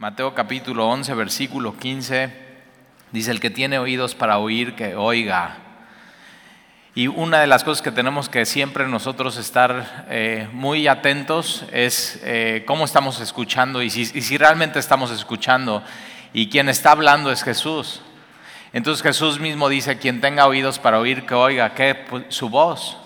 [0.00, 2.32] Mateo capítulo 11, versículo 15,
[3.12, 5.58] dice, el que tiene oídos para oír, que oiga.
[6.94, 12.18] Y una de las cosas que tenemos que siempre nosotros estar eh, muy atentos es
[12.24, 15.82] eh, cómo estamos escuchando y si, realmente estamos escuchando.
[16.32, 18.00] Y quien está hablando es Jesús.
[18.72, 22.96] Entonces Jesús mismo dice, quien tenga oídos para oír, que oiga, que pues, su voz.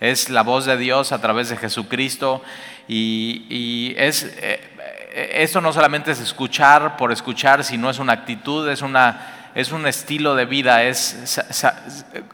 [0.00, 2.42] Es la voz de Dios a través de Jesucristo
[2.88, 4.75] y, y es, eh,
[5.16, 9.86] esto no solamente es escuchar por escuchar, sino es una actitud, es, una, es un
[9.86, 11.40] estilo de vida, es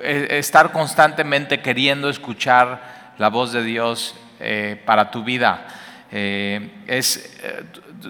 [0.00, 5.64] estar constantemente queriendo escuchar la voz de Dios eh, para tu vida.
[6.10, 7.64] Eh, es, eh,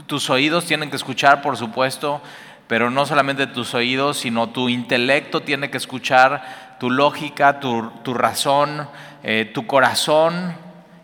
[0.06, 2.22] tus oídos tienen que escuchar, por supuesto,
[2.66, 8.14] pero no solamente tus oídos, sino tu intelecto tiene que escuchar, tu lógica, tu, tu
[8.14, 8.88] razón,
[9.52, 10.56] tu corazón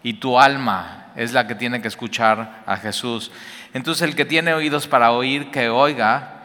[0.03, 3.33] y tu alma es la que tiene que escuchar a Jesús.
[3.73, 6.43] Entonces el que tiene oídos para oír, que oiga,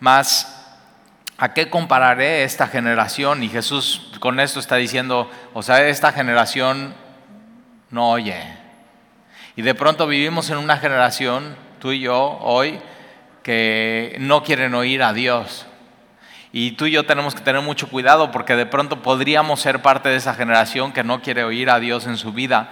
[0.00, 0.56] más
[1.38, 3.42] ¿a qué compararé esta generación?
[3.42, 6.94] Y Jesús con esto está diciendo, o sea, esta generación
[7.90, 8.40] no oye.
[9.54, 12.78] Y de pronto vivimos en una generación, tú y yo, hoy,
[13.42, 15.66] que no quieren oír a Dios.
[16.52, 20.08] Y tú y yo tenemos que tener mucho cuidado porque de pronto podríamos ser parte
[20.08, 22.70] de esa generación que no quiere oír a Dios en su vida.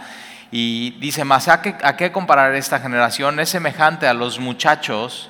[0.56, 3.40] Y dice, más ¿a qué, ¿a qué comparar esta generación?
[3.40, 5.28] Es semejante a los muchachos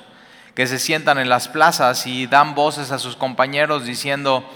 [0.53, 4.47] que se sientan en las plazas y dan voces a sus compañeros diciendo,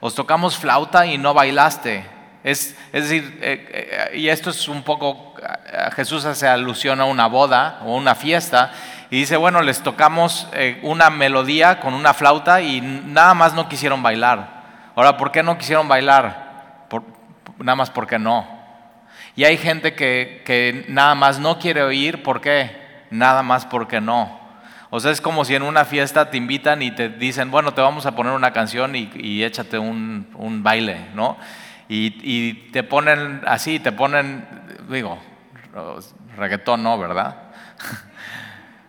[0.00, 2.04] os tocamos flauta y no bailaste.
[2.42, 5.36] Es, es decir, eh, eh, y esto es un poco,
[5.96, 8.72] Jesús hace alusión a una boda o una fiesta,
[9.08, 13.70] y dice, bueno, les tocamos eh, una melodía con una flauta y nada más no
[13.70, 14.90] quisieron bailar.
[14.96, 16.84] Ahora, ¿por qué no quisieron bailar?
[16.90, 17.04] Por,
[17.56, 18.53] nada más porque no.
[19.36, 22.70] Y hay gente que, nada más no quiere oír, ¿por qué?
[23.10, 24.40] Nada más porque no.
[24.90, 27.80] O sea, es como si en una fiesta te invitan y te dicen, bueno, te
[27.80, 31.36] vamos a poner una canción y, échate un, baile, ¿no?
[31.88, 34.46] Y, y, te ponen así, te ponen,
[34.88, 35.18] digo,
[36.36, 37.43] reggaetón no, ¿verdad?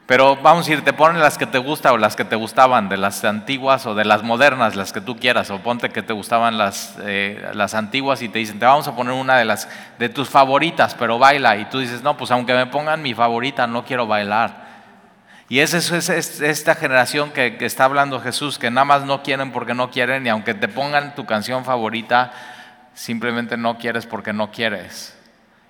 [0.06, 2.90] Pero vamos a ir, te ponen las que te gustan o las que te gustaban,
[2.90, 6.14] de las antiguas o de las modernas, las que tú quieras, o ponte que te
[6.14, 9.68] gustaban las, eh, las antiguas y te dicen, te vamos a poner una de las
[9.98, 11.58] de tus favoritas, pero baila.
[11.58, 14.66] Y tú dices, no, pues aunque me pongan mi favorita, no quiero bailar.
[15.50, 19.74] Y es, es, esta generación que, está hablando Jesús, que nada más no quieren porque
[19.74, 22.32] no quieren, y aunque te pongan tu canción favorita,
[22.94, 25.18] simplemente no quieres porque no quieres.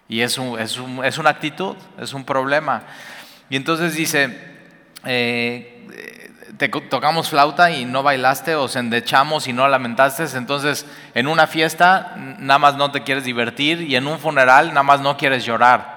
[0.10, 2.84] Y es, es, un, es una actitud, es un problema.
[3.50, 4.38] Y entonces dice,
[5.06, 5.76] eh,
[6.58, 11.48] te tocamos flauta y no bailaste, o se endechamos y no lamentaste, entonces en una
[11.48, 15.46] fiesta nada más no te quieres divertir y en un funeral nada más no quieres
[15.46, 15.96] llorar.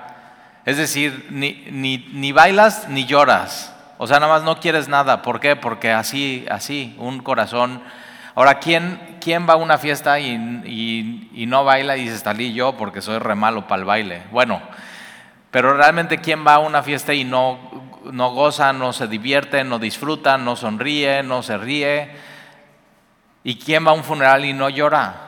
[0.65, 3.75] Es decir, ni, ni, bailas ni lloras.
[3.97, 5.23] O sea, nada más no quieres nada.
[5.23, 5.57] ¿Por qué?
[5.57, 7.83] Porque así, así, un corazón.
[8.35, 12.77] Ahora, ¿quién, quién va a una fiesta y, y, no baila y dice, salí yo
[12.77, 14.23] porque soy re malo para el baile?
[14.31, 14.61] Bueno,
[15.51, 17.59] pero realmente quién va a una fiesta y no,
[18.13, 22.11] no goza, no se divierte, no disfruta, no sonríe, no se ríe.
[23.45, 25.25] ¿Y quién va a un funeral y no llora?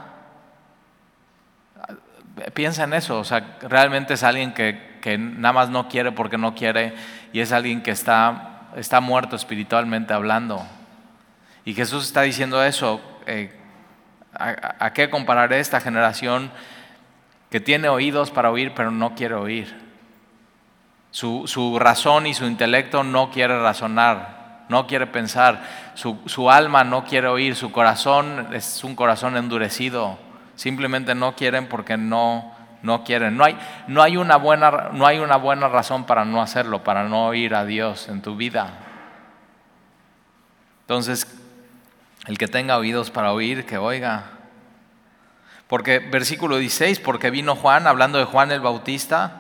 [2.54, 6.38] Piensa en eso, o sea, realmente es alguien que, que nada más no quiere porque
[6.38, 6.94] no quiere
[7.32, 10.66] y es alguien que está, está muerto espiritualmente hablando.
[11.64, 13.00] Y Jesús está diciendo eso.
[13.26, 13.52] Eh,
[14.34, 16.50] ¿a, ¿A qué compararé esta generación
[17.50, 19.79] que tiene oídos para oír pero no quiere oír?
[21.10, 25.62] Su, razón y su intelecto no quiere razonar, no quiere pensar,
[25.94, 30.18] su, alma no quiere oír, su corazón es un corazón endurecido,
[30.54, 33.36] simplemente no quieren porque no, no quieren.
[33.36, 37.04] No hay, no, hay una buena, no hay una buena razón para no hacerlo, para
[37.04, 38.70] no oír a Dios en tu vida.
[40.82, 41.26] Entonces,
[42.26, 44.24] el que tenga oídos para oír, que oiga.
[45.66, 49.39] Porque versículo 16, porque vino Juan, hablando de Juan el Bautista,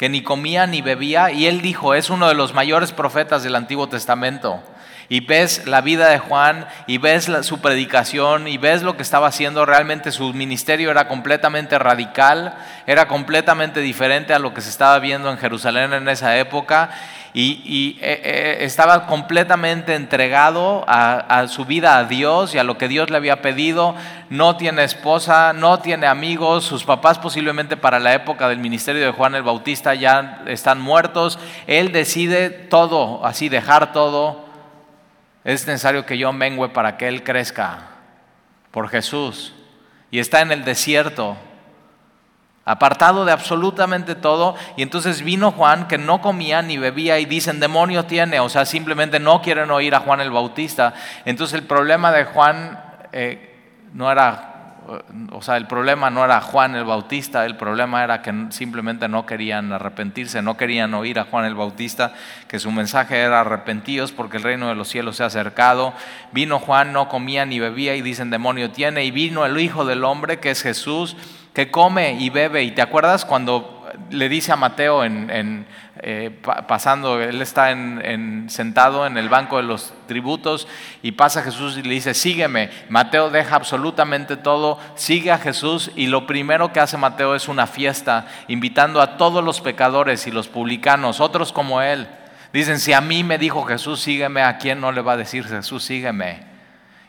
[0.00, 3.54] que ni comía ni bebía, y él dijo, es uno de los mayores profetas del
[3.54, 4.62] Antiguo Testamento.
[5.10, 9.26] Y ves la vida de Juan, y ves su predicación, y ves lo que estaba
[9.26, 12.54] haciendo, realmente su ministerio era completamente radical,
[12.86, 16.88] era completamente diferente a lo que se estaba viendo en Jerusalén en esa época,
[17.32, 22.88] y, eh, eh, estaba completamente entregado a, su vida a Dios y a lo que
[22.88, 23.94] Dios le había pedido.
[24.30, 29.12] No tiene esposa, no tiene amigos, sus papás posiblemente para la época del ministerio de
[29.12, 31.38] Juan el Bautista ya están muertos.
[31.66, 34.44] Él decide todo, así dejar todo.
[35.44, 37.90] Es necesario que yo mengue para que Él crezca
[38.72, 39.54] por Jesús.
[40.10, 41.36] Y está en el desierto
[42.64, 44.54] apartado de absolutamente todo.
[44.76, 48.64] Y entonces vino Juan que no comía ni bebía y dicen, demonio tiene, o sea,
[48.64, 50.94] simplemente no quieren oír a Juan el Bautista.
[51.24, 52.80] Entonces el problema de Juan
[53.12, 53.56] eh,
[53.92, 54.49] no era
[55.32, 59.24] o sea, el problema no era Juan el Bautista, el problema era que simplemente no
[59.24, 62.12] querían arrepentirse, no querían oír a Juan el Bautista,
[62.48, 65.94] que su mensaje era arrepentidos porque el reino de los cielos se ha acercado.
[66.32, 70.04] Vino Juan, no comía ni bebía y dicen demonio tiene, y vino el Hijo del
[70.04, 71.16] Hombre, que es Jesús,
[71.54, 72.62] que come y bebe.
[72.64, 73.79] ¿Y te acuerdas cuando
[74.10, 75.66] le dice a Mateo en,
[76.02, 76.30] eh,
[76.66, 80.66] pasando, él está en, sentado en el banco de los tributos
[81.02, 82.70] y pasa Jesús y le dice, sígueme.
[82.88, 87.66] Mateo deja absolutamente todo, sigue a Jesús y lo primero que hace Mateo es una
[87.66, 92.08] fiesta, invitando a todos los pecadores y los publicanos, otros como él.
[92.52, 95.44] Dicen, si a mí me dijo Jesús, sígueme, ¿a quién no le va a decir
[95.46, 96.49] Jesús, sígueme?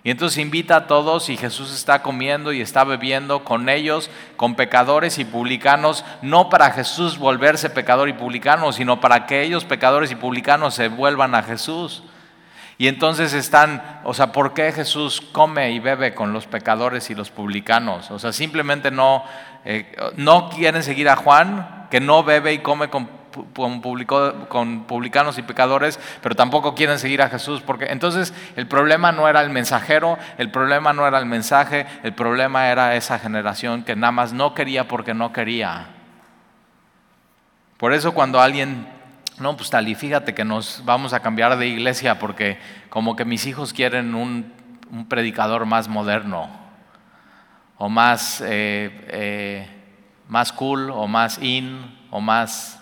[0.03, 4.55] Y entonces invita a todos y Jesús está comiendo y está bebiendo con ellos, con
[4.55, 10.11] pecadores y publicanos, no para Jesús volverse pecador y publicano, sino para que ellos pecadores
[10.11, 12.01] y publicanos se vuelvan a Jesús.
[12.79, 17.15] Y entonces están, o sea, ¿por qué Jesús come y bebe con los pecadores y
[17.15, 18.09] los publicanos?
[18.09, 19.23] O sea, simplemente no,
[19.65, 23.20] eh, no quieren seguir a Juan, que no bebe y come con
[23.53, 23.81] con
[24.83, 27.61] publicanos y pecadores, pero tampoco quieren seguir a Jesús.
[27.61, 32.13] Porque entonces el problema no era el mensajero, el problema no era el mensaje, el
[32.13, 35.87] problema era esa generación que nada más no quería porque no quería.
[37.81, 38.87] Por eso cuando alguien,
[39.39, 43.25] no, pues tal, y fíjate que nos vamos a cambiar de iglesia porque como que
[43.25, 44.53] mis hijos quieren un,
[45.07, 46.49] predicador más moderno
[47.77, 49.67] o más, eh, eh,
[50.27, 52.80] más cool o más in o más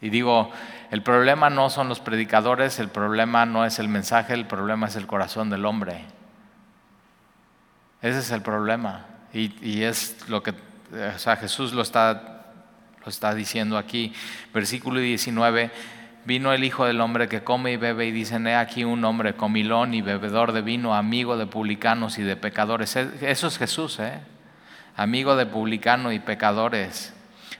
[0.00, 0.50] y digo,
[0.90, 4.96] el problema no son los predicadores, el problema no es el mensaje, el problema es
[4.96, 6.04] el corazón del hombre.
[8.02, 9.06] Ese es el problema.
[9.32, 12.44] Y, es lo que, o sea, Jesús lo está,
[13.04, 14.12] lo está diciendo aquí.
[14.52, 15.70] Versículo 19,
[16.24, 19.34] vino el Hijo del Hombre que come y bebe y dicen, he aquí un hombre
[19.34, 22.96] comilón y bebedor de vino, amigo de publicanos y de pecadores.
[22.96, 24.20] Eso es Jesús, ¿eh?
[24.94, 27.15] Amigo de publicanos y pecadores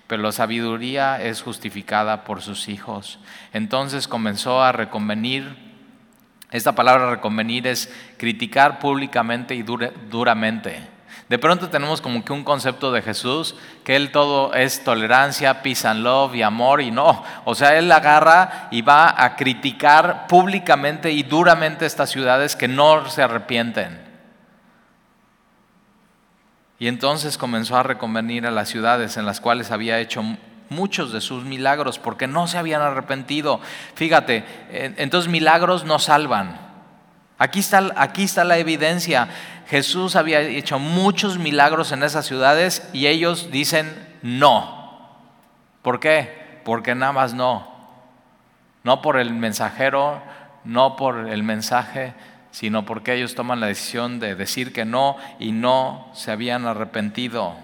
[0.06, 3.18] pero la sabiduría es justificada por sus hijos.
[3.52, 5.56] Entonces comenzó a reconvenir,
[6.50, 10.96] esta palabra reconvenir es criticar públicamente y duramente.
[11.28, 15.88] De pronto tenemos como que un concepto de Jesús, que Él todo es tolerancia, peace
[15.88, 17.24] and love y amor, y no.
[17.44, 23.10] O sea, Él agarra y va a criticar públicamente y duramente estas ciudades que no
[23.10, 24.05] se arrepienten.
[26.78, 30.22] Y entonces comenzó a reconvenir a las ciudades en las cuales había hecho
[30.68, 33.60] muchos de sus milagros porque no se habían arrepentido.
[33.94, 34.44] Fíjate,
[34.98, 36.60] entonces milagros no salvan.
[37.38, 39.28] Aquí está, aquí está la evidencia.
[39.68, 44.76] Jesús había hecho muchos milagros en esas ciudades y ellos dicen no.
[45.82, 46.60] ¿Por qué?
[46.64, 47.74] Porque nada más no.
[48.84, 50.22] No por el mensajero,
[50.64, 52.14] no por el mensaje,
[52.56, 57.54] sino porque ellos toman la decisión de decir que no y no se habían arrepentido.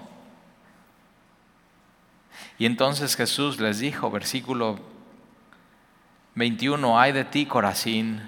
[2.58, 4.78] Y entonces Jesús les dijo, versículo
[6.34, 8.20] 21, hay de ti Corazín,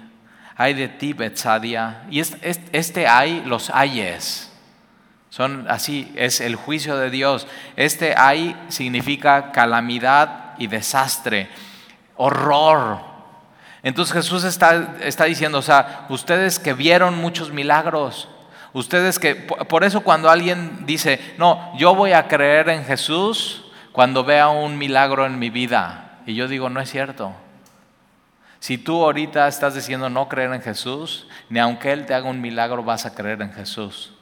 [0.55, 4.51] hay de ti Betsadia, y este, hay los ayes.
[5.29, 7.45] Son así, es el juicio de Dios.
[7.75, 11.47] Este hay significa calamidad y desastre,
[12.15, 13.14] horror,
[13.85, 18.27] entonces Jesús está, está diciendo, o sea, ustedes que vieron muchos milagros,
[18.73, 24.23] ustedes que, por eso cuando alguien dice, no, yo voy a creer en Jesús cuando
[24.23, 27.35] vea un milagro en mi vida, y yo digo, no es cierto.
[28.57, 32.41] Si tú ahorita estás diciendo no creer en Jesús, ni aunque Él te haga un
[32.41, 34.15] milagro vas a creer en Jesús.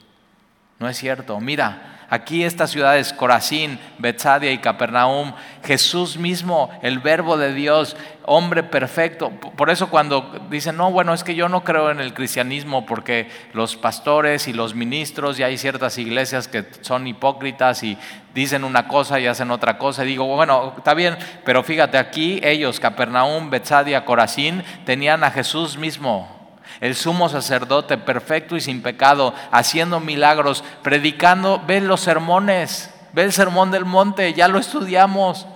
[0.77, 1.39] No es cierto.
[1.39, 8.61] Mira, Aquí estas ciudades, Corazín, Betsadia y Capernaum, Jesús mismo, el verbo de Dios, hombre
[8.61, 9.31] perfecto.
[9.31, 13.31] Por eso cuando dicen, no, bueno, es que yo no creo en el cristianismo porque
[13.53, 17.97] los pastores y los ministros, y hay ciertas iglesias que son hipócritas y
[18.35, 20.03] dicen una cosa y hacen otra cosa.
[20.03, 25.79] Y digo, bueno, está bien, pero fíjate, aquí ellos, Capernaum, Betsadia, Corazín, tenían a Jesús
[25.79, 26.42] mismo
[26.83, 33.31] el sumo sacerdote perfecto y sin pecado, haciendo milagros, predicando, ve los sermones, ve el
[33.31, 35.47] sermón del monte, ya lo estudiamos,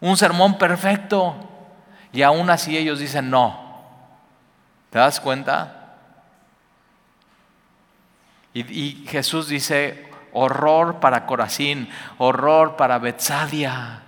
[0.00, 1.36] un sermón perfecto.
[2.10, 3.82] Y aún así ellos dicen no.
[4.88, 5.98] ¿Te das cuenta?
[8.54, 14.04] Y, Jesús dice, horror para Corazín, horror para Betsadia.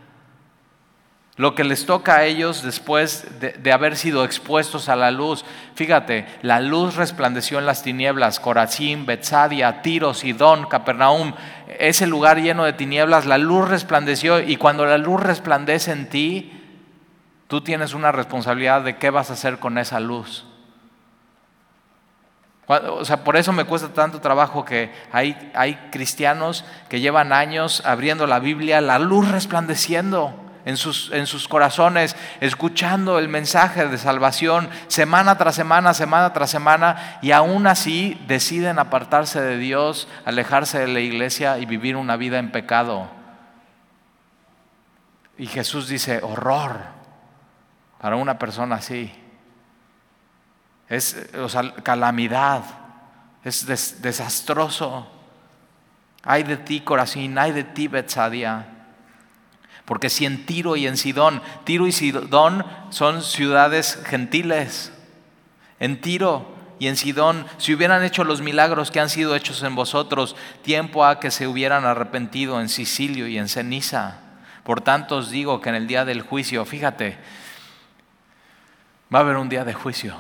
[1.43, 5.45] Lo que les toca a ellos después de, haber sido expuestos a la luz.
[5.75, 11.33] Fíjate, la luz resplandeció en las tinieblas, Corazín, Betsadia, Tiro, Sidón, Capernaum,
[11.81, 16.53] ese lugar lleno de tinieblas, la luz resplandeció y cuando la luz resplandece en ti,
[17.49, 20.47] tú tienes una responsabilidad de qué vas a hacer con esa luz.
[22.69, 27.83] O sea, por eso me cuesta tanto trabajo que hay, hay cristianos que llevan años
[27.85, 33.99] abriendo la Biblia, la luz resplandeciendo en sus, en sus corazones, escuchando el mensaje de
[33.99, 40.79] salvación semana tras semana, semana tras semana, y aún así deciden apartarse de Dios, alejarse
[40.79, 43.11] de la iglesia y vivir una vida en pecado.
[45.39, 46.81] Y Jesús dice, horror
[48.01, 49.13] para una persona así.
[50.89, 51.31] Es
[51.83, 52.63] calamidad,
[53.45, 53.67] es
[54.03, 55.09] desastroso.
[56.25, 58.72] Hay de ti, Corazín, hay de ti, Betsadia.
[59.93, 64.91] Porque si en Tiro y en Sidón, Tiro y Sidón son ciudades gentiles.
[65.81, 69.75] En Tiro y en Sidón, si hubieran hecho los milagros que han sido hechos en
[69.75, 74.21] vosotros, tiempo a que se hubieran arrepentido en Sicilio y en ceniza.
[74.65, 77.19] Por tanto os digo que en el día del juicio, fíjate,
[79.15, 80.17] va a haber un día de juicio.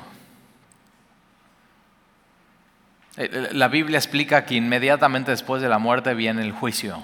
[3.17, 7.02] Eh, la Biblia explica que inmediatamente después de la muerte viene el juicio.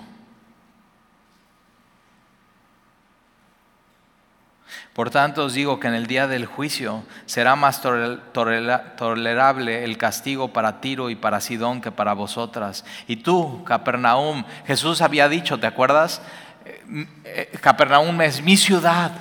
[4.98, 10.52] Por tanto os digo que en el día del juicio será más tolerable el castigo
[10.52, 12.84] para Tiro y para Sidón que para vosotras.
[13.06, 16.20] Y tú, Capernaum, Jesús había dicho, ¿te acuerdas?
[16.64, 19.12] Eh, eh, Capernaum es mi ciudad.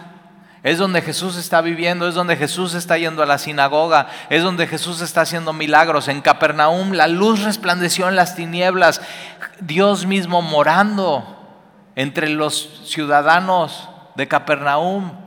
[0.64, 4.66] Es donde Jesús está viviendo, es donde Jesús está yendo a la sinagoga, es donde
[4.66, 6.08] Jesús está haciendo milagros.
[6.08, 9.00] En Capernaum la luz resplandeció en las tinieblas,
[9.60, 11.38] Dios mismo morando
[11.96, 15.27] entre los ciudadanos de Capernaum.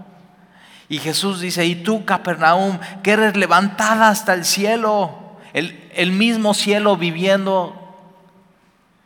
[0.90, 6.96] Y Jesús dice, y tú, Capernaum, que eres levantada hasta el cielo, el, mismo cielo
[6.96, 7.76] viviendo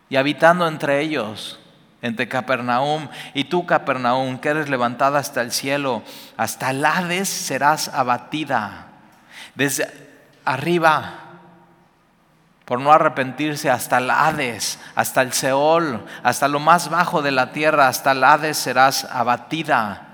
[0.08, 1.60] y habitando entre ellos,
[2.00, 3.08] entre Capernaum.
[3.34, 6.02] Y tú, Capernaum, que eres levantada hasta el cielo,
[6.38, 8.86] hasta el Hades serás abatida.
[9.54, 9.86] Desde
[10.46, 11.16] arriba,
[12.64, 17.52] por no arrepentirse, hasta el Hades, hasta el Seol, hasta lo más bajo de la
[17.52, 20.13] tierra, hasta el Hades serás abatida.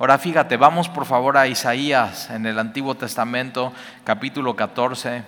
[0.00, 3.70] Ahora fíjate, vamos por favor a Isaías en el Antiguo Testamento,
[4.02, 5.24] capítulo 14.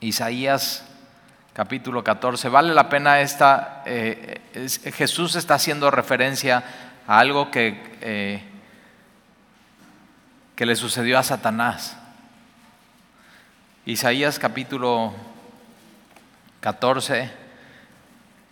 [0.00, 0.86] Isaías
[1.52, 2.48] capítulo 14.
[2.48, 4.40] Vale la pena esta, eh,
[4.96, 6.64] Jesús está haciendo referencia
[7.06, 8.42] a algo que, eh,
[10.56, 11.94] que le sucedió a Satanás.
[13.84, 15.12] Isaías capítulo
[16.60, 17.30] 14,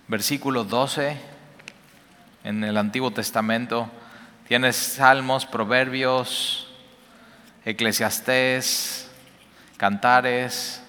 [0.08, 1.16] versículo 12,
[2.44, 3.90] en el Antiguo Testamento.
[4.48, 6.68] Tienes salmos, proverbios,
[7.64, 9.10] eclesiastés,
[9.76, 10.80] cantares,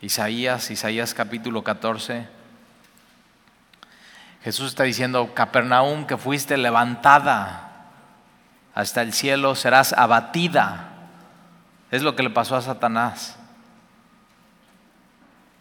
[0.00, 2.26] Isaías, Isaías capítulo 14.
[4.42, 7.90] Jesús está diciendo, Capernaum, que fuiste levantada
[8.74, 10.88] hasta el cielo, serás abatida.
[11.90, 13.36] Es lo que le pasó a Satanás.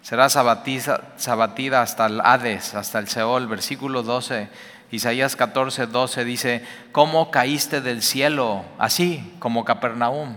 [0.02, 3.48] Serás abatida, abatida hasta el Hades, hasta el Seol.
[3.48, 4.50] Versículo 12
[4.94, 8.64] Isaías 14, 12 dice, ¿cómo caíste del cielo?
[8.78, 10.36] Así como Capernaum.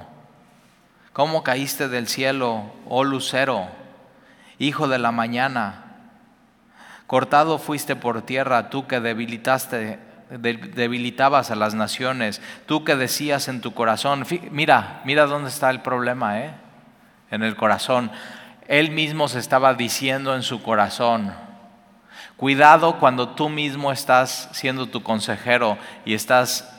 [1.13, 3.69] ¿Cómo caíste del cielo, oh lucero,
[4.59, 5.97] hijo de la mañana?
[7.07, 9.99] Cortado fuiste por tierra, tú que debilitaste,
[10.31, 15.83] debilitabas a las naciones, tú que decías en tu corazón, mira, mira dónde está el
[15.83, 16.55] problema, ¿eh?
[17.31, 18.11] En el corazón.
[18.69, 21.35] Él mismo se estaba diciendo en su corazón,
[22.37, 26.71] Cuidado cuando tú mismo estás siendo tu consejero y estás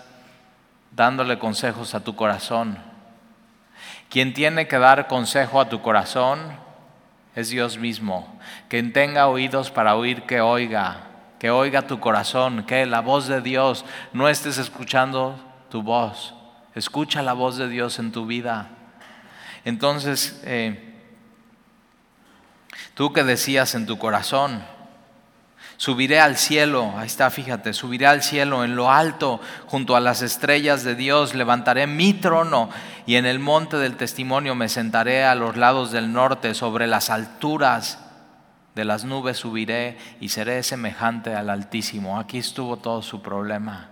[0.91, 2.77] dándole consejos a tu corazón.
[4.09, 6.39] Quien tiene que dar consejo a tu corazón
[7.35, 8.39] es Dios mismo.
[8.67, 11.07] Quien tenga oídos para oír, que oiga,
[11.39, 13.83] que oiga tu corazón, que la voz de Dios,
[14.13, 16.35] no estés escuchando tu voz,
[16.75, 18.69] escucha la voz de Dios en tu vida.
[19.65, 20.95] Entonces, eh,
[22.93, 24.63] tú que decías en tu corazón,
[25.77, 30.23] Subiré al cielo, ahí está, fíjate, subiré al cielo en lo alto, junto a las
[30.23, 32.69] estrellas de Dios, levantaré mi trono
[33.05, 37.11] y en el monte del testimonio me sentaré a los lados del norte, sobre las
[37.11, 37.99] alturas
[38.73, 42.19] de las nubes subiré y seré semejante al Altísimo.
[42.19, 43.89] Aquí estuvo todo su problema.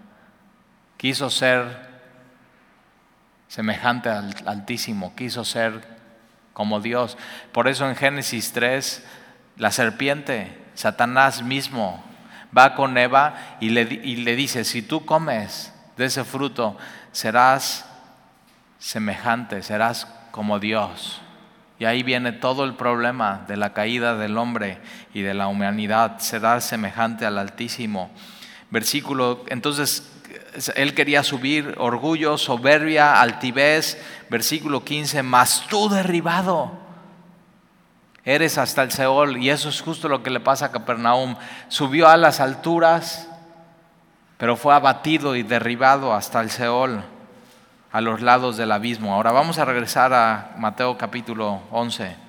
[0.98, 1.90] Quiso ser
[3.48, 5.82] semejante al Altísimo, quiso ser
[6.54, 7.18] como Dios.
[7.52, 9.04] Por eso en Génesis 3,
[9.58, 12.04] la serpiente Satanás mismo
[12.56, 16.78] va con Eva y le, y le dice, si tú comes de ese fruto,
[17.12, 17.86] serás
[18.80, 21.22] semejante, serás como Dios.
[21.80, 24.78] Y ahí viene todo el problema de la caída del hombre
[25.14, 26.20] y de la humanidad.
[26.20, 28.12] Serás semejante al Altísimo.
[28.70, 30.12] Versículo, entonces
[30.76, 34.02] él quería subir orgullo, soberbia, altivez.
[34.30, 36.85] Versículo 15, mas tú derribado
[38.26, 39.38] eres hasta el Seol.
[39.38, 41.36] Y eso es justo lo que le pasa a Capernaum.
[41.70, 43.30] Subió a las alturas,
[44.38, 47.04] pero fue abatido y derribado hasta el Seol,
[47.92, 49.14] a los lados del abismo.
[49.14, 52.25] Ahora vamos a regresar a Mateo capítulo 11.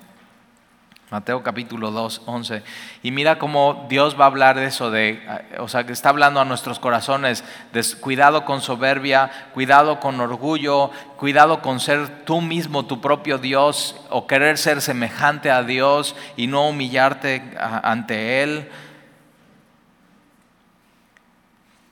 [1.09, 2.63] Mateo capítulo 2, 11.
[3.01, 5.21] Y mira cómo Dios va a hablar de eso, de,
[5.57, 10.91] o sea, que está hablando a nuestros corazones, de cuidado con soberbia, cuidado con orgullo,
[11.15, 16.47] cuidado con ser tú mismo tu propio Dios o querer ser semejante a Dios y
[16.47, 18.69] no humillarte ante Él.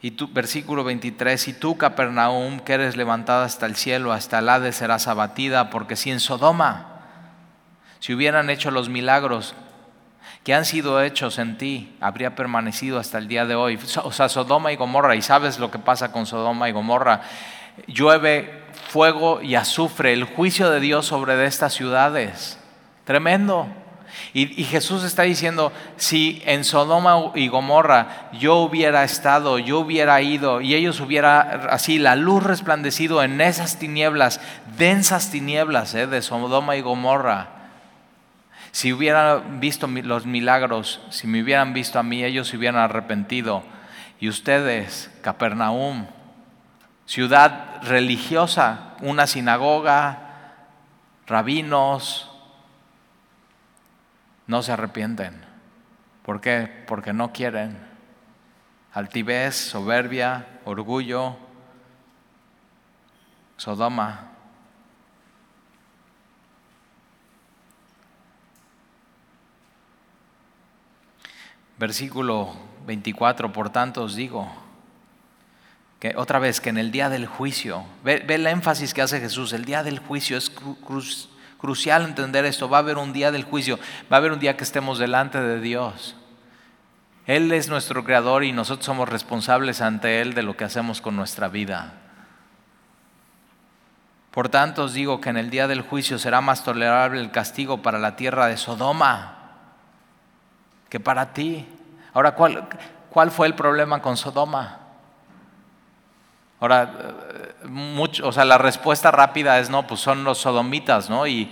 [0.02, 4.50] Y tú, versículo 23, y tú, Capernaum, que eres levantada hasta el cielo, hasta el
[4.50, 6.95] Hades serás abatida, porque si en Sodoma,
[8.06, 9.56] si hubieran hecho los milagros
[10.44, 13.80] que han sido hechos en ti, habría permanecido hasta el día de hoy.
[14.04, 17.22] O sea, Sodoma y Gomorra, y sabes lo que pasa con Sodoma y Gomorra,
[17.88, 22.60] llueve fuego y azufre, el juicio de Dios sobre estas ciudades.
[23.06, 23.68] Tremendo.
[24.34, 30.62] Y, Jesús está diciendo, si en Sodoma y Gomorra yo hubiera estado, yo hubiera ido
[30.62, 34.42] y ellos hubiera así la luz resplandecido en esas tinieblas,
[34.78, 37.65] densas tinieblas eh, de Sodoma y Gomorra,
[38.76, 43.64] si hubieran visto los milagros, si me hubieran visto a mí, ellos se hubieran arrepentido.
[44.20, 46.08] Y ustedes, Capernaum,
[47.06, 50.58] ciudad religiosa, una sinagoga,
[51.26, 52.30] rabinos,
[54.46, 55.42] no se arrepienten.
[56.26, 56.70] ¿Por qué?
[56.86, 57.78] Porque no quieren.
[58.92, 61.38] Altivez, soberbia, orgullo,
[63.56, 64.35] Sodoma.
[71.78, 72.56] Versículo
[72.88, 74.50] 24, por tanto os digo,
[76.00, 79.52] que otra vez, que en el día del juicio, ve, el énfasis que hace Jesús,
[79.52, 80.50] el día del juicio es
[81.58, 83.78] crucial entender esto, va a haber un día del juicio,
[84.12, 86.16] va a haber un día que estemos delante de Dios.
[87.26, 91.16] Él es nuestro creador y nosotros somos responsables ante Él de lo que hacemos con
[91.16, 91.94] nuestra vida.
[94.32, 97.82] Por tanto os digo que en el día del juicio será más tolerable el castigo
[97.82, 99.36] para la tierra de Sodoma
[100.90, 101.66] que para ti.
[102.16, 102.68] Ahora, ¿cuál,
[103.10, 104.80] cuál fue el problema con Sodoma?
[106.62, 106.90] Ahora,
[107.66, 111.28] mucho, o sea, la respuesta rápida es no, pues son los sodomitas, ¿no?
[111.28, 111.52] Y,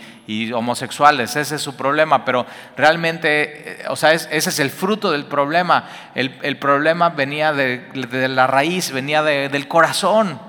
[0.53, 2.45] homosexuales, ese es su problema, pero
[2.77, 5.83] realmente, eh, o sea, ese es el fruto del problema.
[6.15, 7.85] El, problema venía de,
[8.29, 10.39] la raíz, venía del corazón.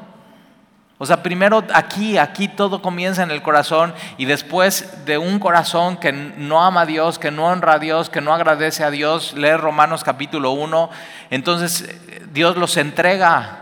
[0.98, 5.96] O sea, primero aquí, aquí todo comienza en el corazón y después de un corazón
[5.96, 9.35] que no ama a Dios, que no honra a Dios, que no agradece a Dios,
[9.35, 10.90] lee Romanos capítulo 1,
[11.30, 13.61] entonces eh, Dios los entrega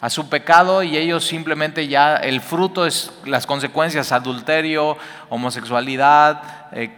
[0.00, 4.96] a su pecado y ellos simplemente ya, el fruto es las consecuencias, adulterio,
[5.28, 6.90] homosexualidad, eh,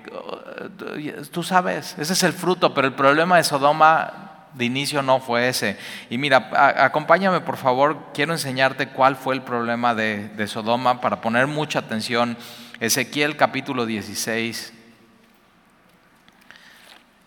[1.33, 4.24] tú sabes, ese es el fruto, pero el problema de Sodoma
[4.55, 5.77] de inicio no fue ese.
[6.09, 6.51] Y mira,
[6.85, 12.37] acompáñame por favor, quiero enseñarte cuál fue el problema de, Sodoma para poner mucha atención.
[12.81, 14.73] Ezequiel capítulo 16.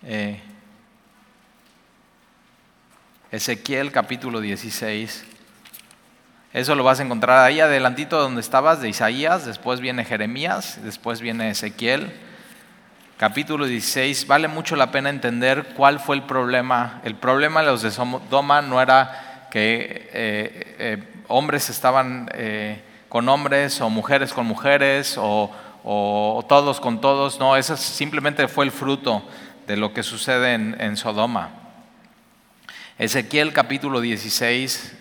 [0.03, 0.41] Eh,
[3.31, 5.25] Ezequiel capítulo 16.
[6.53, 11.19] Eso lo vas a encontrar ahí adelantito donde estabas de Isaías, después viene Jeremías, después
[11.19, 12.26] viene Ezequiel
[13.17, 17.01] capítulo 16, vale mucho la pena entender cuál fue el problema.
[17.03, 23.27] El problema de los de Sodoma no era que eh, eh, hombres estaban eh, con
[23.27, 25.51] hombres o mujeres con mujeres o,
[26.47, 29.23] todos con todos, no, eso simplemente fue el fruto
[29.67, 31.49] de lo que sucede en, en Sodoma.
[32.99, 34.95] Ezequiel capítulo 16,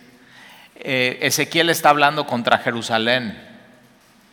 [0.76, 3.45] Ezequiel está hablando contra Jerusalén.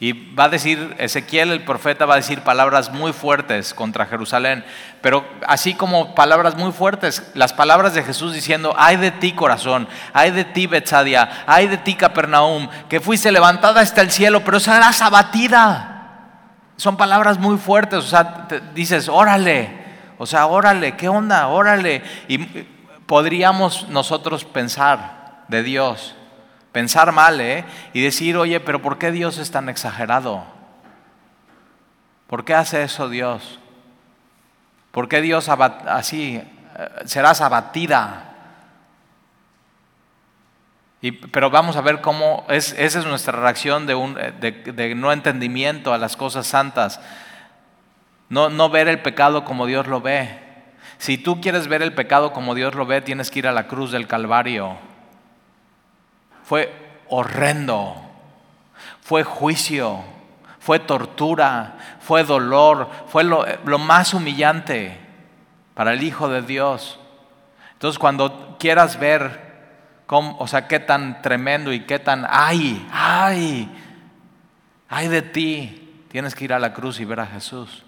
[0.04, 4.66] Y va a decir, Ezequiel el profeta va a decir palabras muy fuertes contra Jerusalén,
[5.00, 9.88] pero así como palabras muy fuertes, las palabras de Jesús diciendo, ay de ti corazón,
[10.12, 14.60] ay de ti Betsadia, ay de ti Capernaum, que fuiste levantada hasta el cielo, pero
[14.60, 16.18] serás abatida.
[16.76, 19.72] Son palabras muy fuertes, o sea, dices, órale,
[20.18, 21.48] o sea, órale, ¿qué onda?
[21.48, 22.04] Órale.
[22.28, 22.40] Y
[23.06, 26.18] podríamos nosotros pensar de Dios,
[26.74, 27.64] pensar mal, ¿eh?
[27.94, 30.44] Y decir, oye, pero ¿por qué Dios es tan exagerado?
[32.28, 33.60] ¿Por qué hace eso Dios?
[34.92, 38.32] ¿Por qué Dios así eh, serás abatida?
[41.32, 45.94] pero vamos a ver cómo es, esa es nuestra reacción de, un, de, no entendimiento
[45.94, 47.02] a las cosas santas.
[48.30, 50.40] No, no ver el pecado como Dios lo ve.
[51.00, 53.68] Si tú quieres ver el pecado como Dios lo ve, tienes que ir a la
[53.68, 54.78] cruz del Calvario.
[56.54, 56.72] Fue
[57.10, 58.00] horrendo,
[59.02, 60.04] fue juicio,
[60.60, 63.44] fue tortura, fue dolor, fue lo,
[63.80, 65.00] más humillante
[65.74, 67.00] para el Hijo de Dios.
[67.72, 69.42] Entonces cuando quieras ver
[70.06, 73.68] o sea, qué tan tremendo y qué tan, ay, ay,
[74.90, 76.06] ay de ti.
[76.10, 77.84] Tienes que ir a la cruz y ver a Jesús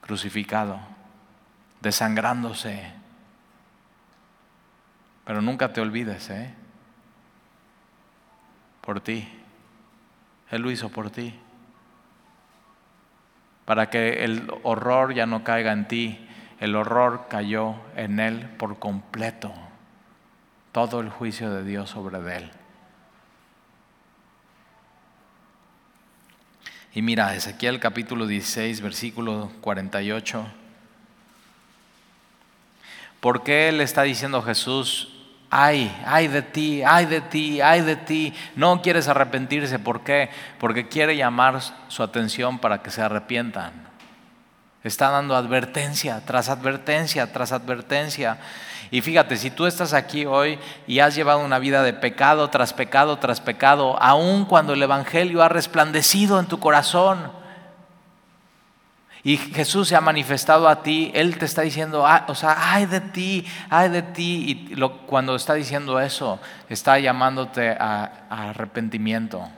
[0.00, 0.80] crucificado,
[1.82, 2.90] desangrándose.
[5.26, 6.54] Pero nunca te olvides, ¿eh?
[8.86, 9.28] Por ti.
[10.50, 11.34] Él lo hizo por ti.
[13.66, 16.26] Para que el horror ya no caiga en ti,
[16.60, 19.52] el horror cayó en Él por completo
[20.76, 22.50] todo el juicio de Dios sobre él.
[26.92, 30.46] Y mira, Ezequiel capítulo 16, versículo 48.
[33.20, 35.15] ¿Por qué le está diciendo Jesús,
[35.50, 38.34] ay, ay de ti, ay de ti, ay de ti?
[38.54, 40.30] No quieres arrepentirse, ¿por qué?
[40.58, 43.86] Porque quiere llamar su atención para que se arrepientan.
[44.82, 48.38] Está dando advertencia tras advertencia tras advertencia.
[48.90, 52.72] Y fíjate, si tú estás aquí hoy y has llevado una vida de pecado tras
[52.72, 57.45] pecado tras pecado, aun cuando el Evangelio ha resplandecido en tu corazón
[59.26, 62.86] y Jesús se ha manifestado a ti, Él te está diciendo, ah, o sea, ay
[62.86, 64.68] de ti, ay de ti.
[64.70, 69.50] Y cuando está diciendo eso, está llamándote a arrepentimiento.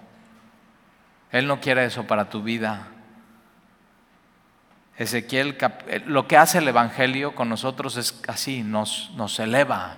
[1.31, 2.87] Él no quiere eso para tu vida.
[4.97, 9.97] Ezequiel, eh, lo que hace el Evangelio con nosotros es así, nos, nos eleva.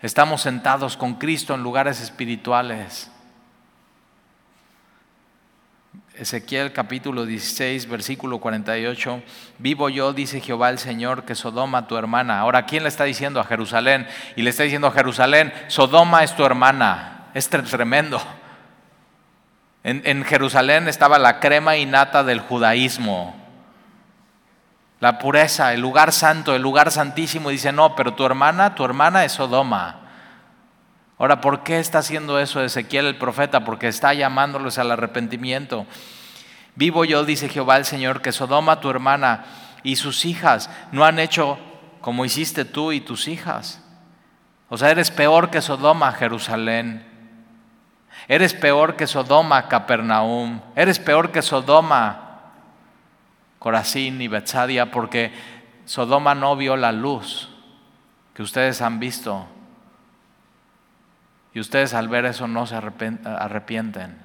[0.00, 3.10] Estamos sentados con Cristo en lugares espirituales.
[6.16, 9.22] Ezequiel capítulo 16, versículo 48,
[9.58, 12.38] vivo yo, dice Jehová el Señor, que Sodoma tu hermana.
[12.38, 14.06] Ahora, ¿quién le está diciendo a Jerusalén?
[14.36, 17.30] Y le está diciendo a Jerusalén, Sodoma es tu hermana.
[17.34, 18.22] Es tremendo.
[19.82, 23.44] En, en Jerusalén estaba la crema innata del judaísmo
[25.04, 27.50] la pureza, el lugar santo, el lugar santísimo.
[27.50, 30.03] Dice, no, pero tu hermana, tu hermana es Sodoma.
[31.24, 33.64] Ahora, ¿por qué está haciendo eso Ezequiel el profeta?
[33.64, 35.86] Porque está llamándolos al arrepentimiento.
[36.74, 39.46] Vivo yo, dice Jehová el Señor, que Sodoma, tu hermana,
[39.82, 41.58] y sus hijas no han hecho
[42.02, 43.82] como hiciste tú y tus hijas.
[44.68, 47.06] O sea, eres peor que Sodoma, Jerusalén.
[48.28, 50.60] Eres peor que Sodoma, Capernaum.
[50.76, 52.50] Eres peor que Sodoma,
[53.58, 55.32] Corazín y Betsadia, porque
[55.86, 57.48] Sodoma no vio la luz
[58.34, 59.48] que ustedes han visto.
[61.54, 64.18] Y ustedes al ver eso no se arrepienten.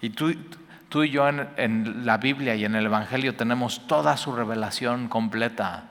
[0.00, 0.32] Y tú,
[0.88, 5.84] tú y yo en, la Biblia y en el Evangelio tenemos toda su revelación completa.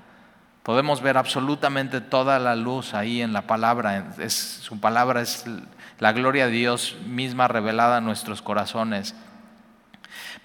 [0.64, 4.14] Podemos ver absolutamente toda la luz ahí en la palabra.
[4.18, 5.46] Es, su palabra es
[6.00, 9.16] la gloria de Dios misma revelada en nuestros corazones.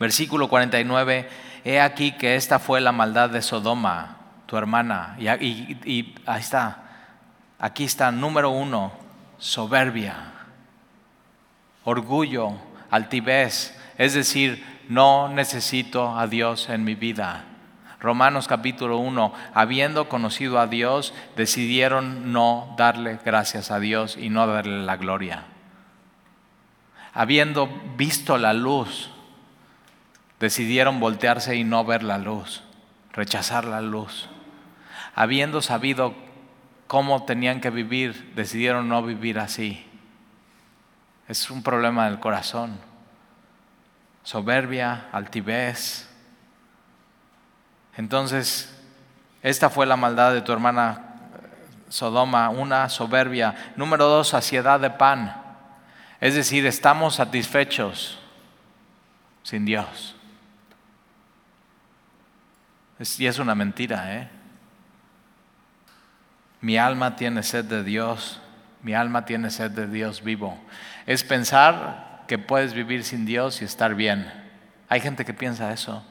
[0.00, 1.28] Versículo 49
[1.64, 5.16] he aquí que esta fue la maldad de Sodoma, tu hermana.
[5.18, 6.82] Y, ahí está,
[7.58, 9.03] aquí está, número uno,
[9.44, 10.32] soberbia,
[11.84, 12.54] orgullo,
[12.90, 17.44] altivez, es decir, no necesito a Dios en mi vida.
[18.00, 24.46] Romanos capítulo 1, habiendo conocido a Dios, decidieron no darle gracias a Dios y no
[24.46, 25.44] darle la gloria.
[27.12, 29.10] Habiendo visto la luz,
[30.40, 32.62] decidieron voltearse y no ver la luz,
[33.12, 34.26] rechazar la luz.
[35.14, 36.23] Habiendo sabido
[36.94, 39.84] cómo tenían que vivir, decidieron no vivir así.
[41.26, 42.78] Es un problema del corazón.
[44.22, 46.08] Soberbia, altivez.
[47.96, 48.80] Entonces,
[49.42, 51.16] esta fue la maldad de tu hermana
[51.88, 53.72] Sodoma, una soberbia.
[53.74, 55.34] Número dos, saciedad de pan.
[56.20, 58.20] Es decir, estamos satisfechos
[59.42, 60.14] sin Dios
[63.18, 64.43] y es una mentira, ¿eh?
[66.64, 68.40] Mi alma tiene sed de Dios,
[68.82, 70.58] mi alma tiene sed de Dios vivo.
[71.04, 74.32] Es pensar que puedes vivir sin Dios y estar bien.
[74.88, 76.02] Hay gente que piensa eso.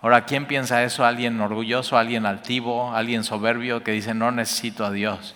[0.00, 1.04] Ahora, ¿quién piensa eso?
[1.04, 5.34] Alguien orgulloso, alguien altivo, alguien soberbio que dice no necesito a Dios.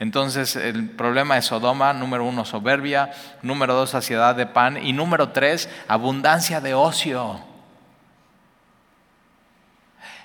[0.00, 5.28] Entonces, el problema es Sodoma, número uno, soberbia, número dos, saciedad de pan y número
[5.28, 7.53] tres, abundancia de ocio.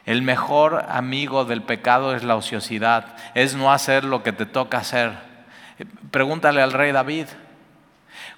[0.05, 4.79] El mejor amigo del pecado es la ociosidad, es no hacer lo que te toca
[4.79, 5.13] hacer.
[6.12, 7.27] Pregúntale al rey David,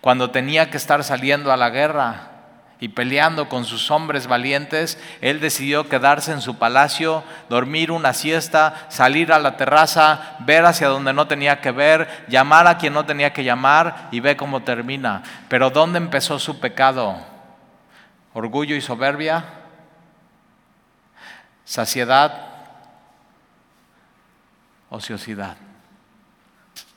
[0.01, 2.27] cuando tenía que estar saliendo a la guerra
[2.79, 8.87] y peleando con sus hombres valientes, él decidió quedarse en su palacio, dormir una siesta,
[8.89, 13.05] salir a la terraza, ver hacia donde no tenía que ver, llamar a quien no
[13.05, 15.21] tenía que llamar y ve cómo termina.
[15.47, 17.17] Pero ¿dónde empezó su pecado?
[18.33, 19.60] ¿Orgullo y soberbia?
[21.71, 22.33] ¿Saciedad?
[24.89, 25.55] ¿Ociosidad?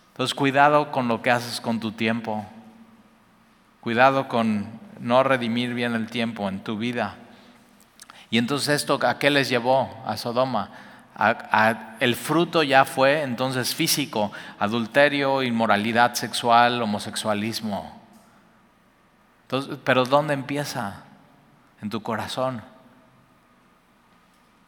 [0.08, 2.44] Entonces cuidado con lo que haces con tu tiempo.
[3.80, 4.66] Cuidado con
[4.98, 7.14] no redimir bien el tiempo en tu vida.
[8.30, 10.70] Y entonces esto, ¿a qué les llevó a Sodoma?
[12.00, 17.96] el fruto ya fue entonces físico, adulterio, inmoralidad sexual, homosexualismo.
[19.84, 21.04] Pero ¿dónde empieza?
[21.80, 22.73] En tu corazón.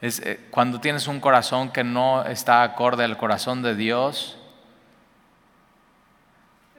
[0.00, 4.38] Es, eh, cuando tienes un corazón que no está acorde al corazón de Dios,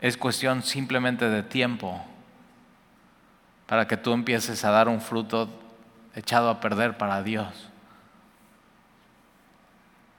[0.02, 2.06] es cuestión simplemente de tiempo
[3.66, 5.50] para que tú empieces a dar un fruto
[6.16, 7.70] echado a perder para Dios.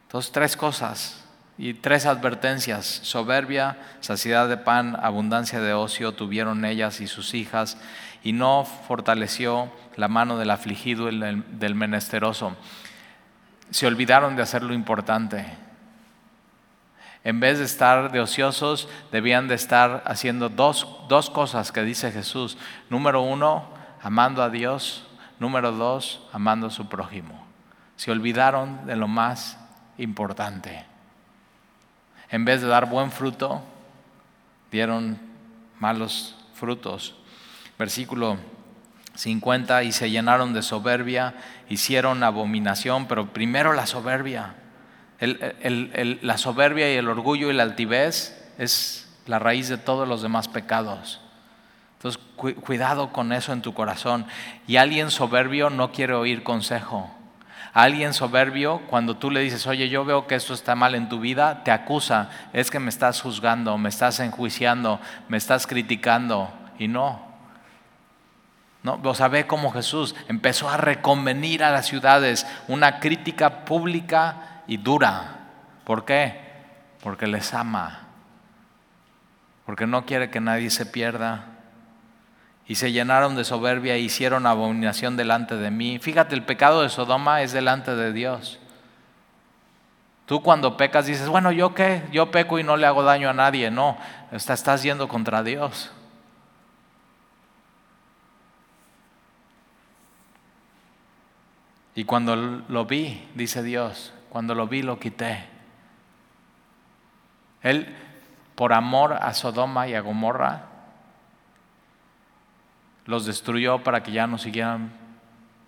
[0.07, 1.25] Entonces, tres cosas
[1.57, 2.87] y tres advertencias.
[2.87, 7.79] Soberbia, saciedad de pan, abundancia de ocio tuvieron ellas y sus hijas,
[8.23, 12.57] y no fortaleció la mano del afligido y del menesteroso.
[13.71, 15.47] Se olvidaron de hacer lo importante.
[17.25, 22.11] En vez de estar de ociosos, debían de estar haciendo dos, dos cosas que dice
[22.11, 22.57] Jesús.
[22.89, 23.69] Número uno,
[24.03, 25.07] amando a Dios.
[25.39, 27.47] Número dos, amando a su prójimo.
[27.97, 29.59] Se olvidaron de lo más
[29.99, 30.85] importante.
[32.31, 33.63] En vez de dar buen fruto,
[34.71, 35.19] dieron
[35.79, 37.17] malos frutos.
[37.79, 38.37] Versículo
[39.15, 41.35] 50, y se llenaron de soberbia,
[41.69, 44.55] hicieron abominación, pero primero la soberbia
[45.21, 50.49] la soberbia y el orgullo y la altivez es la raíz de todos los demás
[50.49, 51.21] pecados.
[51.97, 54.27] Entonces, cuidado con eso en tu corazón.
[54.69, 57.11] Y alguien soberbio no quiere oír consejo.
[57.75, 61.21] alguien soberbio, cuando tú le dices, oye, yo veo que esto está mal en tu
[61.21, 66.53] vida, te acusa, es que me estás juzgando, me estás enjuiciando, me estás criticando.
[66.79, 67.28] Y no.
[68.83, 74.63] No, o sea, ve cómo Jesús empezó a reconvenir a las ciudades una crítica pública
[74.67, 75.39] y dura.
[75.85, 76.41] ¿Por qué?
[77.03, 78.07] Porque les ama.
[79.67, 81.47] Porque no quiere que nadie se pierda.
[82.67, 85.99] Y se llenaron de soberbia e hicieron abominación delante de mí.
[85.99, 88.59] Fíjate, el pecado de Sodoma es delante de Dios.
[90.27, 92.03] Tú cuando pecas dices, bueno, ¿yo qué?
[92.13, 93.71] Yo peco y no le hago daño a nadie.
[93.71, 93.97] No,
[94.31, 95.91] estás yendo contra Dios.
[101.99, 105.49] Y cuando lo vi, dice Dios, cuando lo vi lo quité.
[107.61, 107.93] Él,
[108.55, 110.67] por amor a Sodoma y a Gomorra,
[113.05, 114.93] los destruyó para que ya no siguieran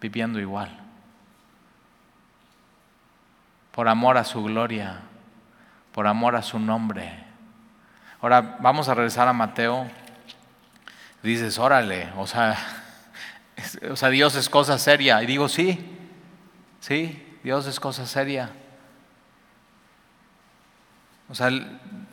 [0.01, 0.71] viviendo igual.
[3.73, 5.01] Por amor a su gloria,
[5.91, 7.25] por amor a su nombre.
[8.21, 9.89] Ahora vamos a regresar a Mateo.
[11.25, 12.57] Dices, órale, o sea,
[13.91, 15.21] o sea, Dios es cosa seria.
[15.25, 15.97] Y digo, sí,
[16.81, 18.51] sí, Dios es cosa seria.
[21.29, 21.51] O sea,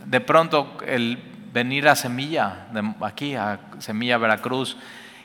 [0.06, 1.18] de pronto el
[1.52, 2.68] venir a Semilla,
[3.02, 4.78] aquí a Semilla Veracruz,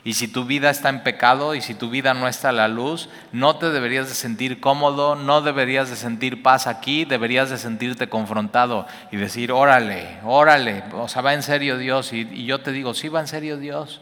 [0.05, 2.67] y si tu vida está en pecado y si tu vida no está a la
[2.67, 7.59] luz, no te deberías de sentir cómodo, no deberías de sentir paz aquí, deberías de
[7.59, 12.13] sentirte confrontado y decir, órale, órale, o sea, va en serio Dios.
[12.13, 14.01] Y, y yo te digo, sí, va en serio Dios.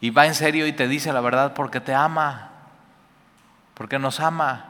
[0.00, 2.49] Y va en serio y te dice la verdad porque te ama
[3.80, 4.66] porque nos ama.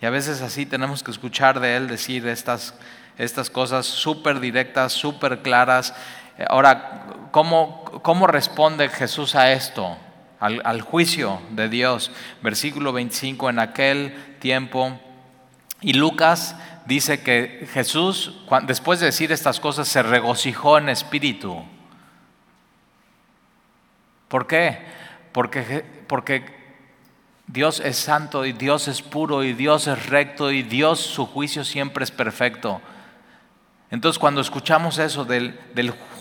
[0.00, 2.74] Y a veces así tenemos que escuchar de Él decir estas,
[3.18, 5.94] estas cosas súper directas, súper claras.
[6.48, 9.98] Ahora, ¿cómo, ¿cómo, responde Jesús a esto?
[10.40, 12.10] Al, al juicio de Dios.
[12.40, 14.98] Versículo 25, en aquel tiempo.
[15.82, 21.62] Y Lucas dice que Jesús, después de decir estas cosas, se regocijó en espíritu.
[24.28, 24.78] ¿Por qué?
[25.32, 26.61] Porque, porque
[27.52, 31.64] Dios es santo y Dios es puro y Dios es recto y Dios su juicio
[31.64, 32.80] siempre es perfecto.
[33.90, 35.58] Entonces cuando escuchamos eso del,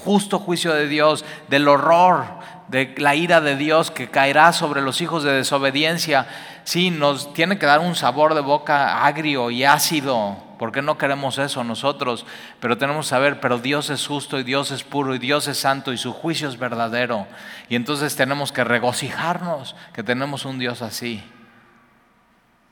[0.03, 2.25] justo juicio de Dios, del horror,
[2.71, 6.25] de la ira de Dios que caerá sobre los hijos de desobediencia,
[6.63, 11.37] sí, nos tiene que dar un sabor de boca agrio y ácido, porque no queremos
[11.37, 12.25] eso nosotros,
[12.61, 15.57] pero tenemos que saber, pero Dios es justo y Dios es puro y Dios es
[15.57, 17.27] santo y su juicio es verdadero.
[17.67, 21.21] Y entonces tenemos que regocijarnos que tenemos un Dios así.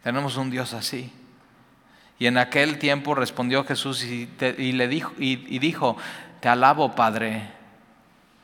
[0.01, 1.11] Tenemos un Dios así.
[2.19, 4.29] Y en aquel tiempo respondió Jesús y,
[4.71, 5.97] le dijo, y dijo,
[6.39, 7.58] te alabo Padre,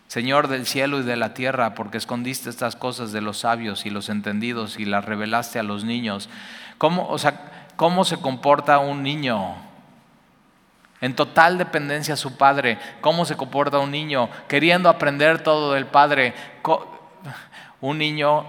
[0.08, 3.90] Señor del cielo y de la tierra, porque escondiste estas cosas de los sabios y
[3.90, 6.30] los entendidos y las revelaste a los niños.
[6.78, 9.56] ¿Cómo, o sea, ¿cómo se comporta un niño?
[11.02, 12.80] En total dependencia a su padre.
[13.02, 14.30] ¿Cómo se comporta un niño?
[14.48, 16.34] Queriendo aprender todo del padre.
[17.82, 18.46] Un niño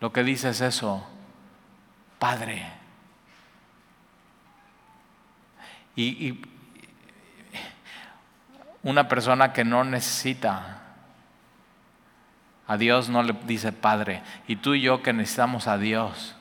[0.00, 1.06] lo que dice es eso.
[2.18, 2.72] Padre.
[5.94, 6.45] y
[8.86, 10.80] una persona que no necesita
[12.68, 14.22] a Dios no le dice Padre.
[14.46, 16.36] Y tú y yo que necesitamos a Dios.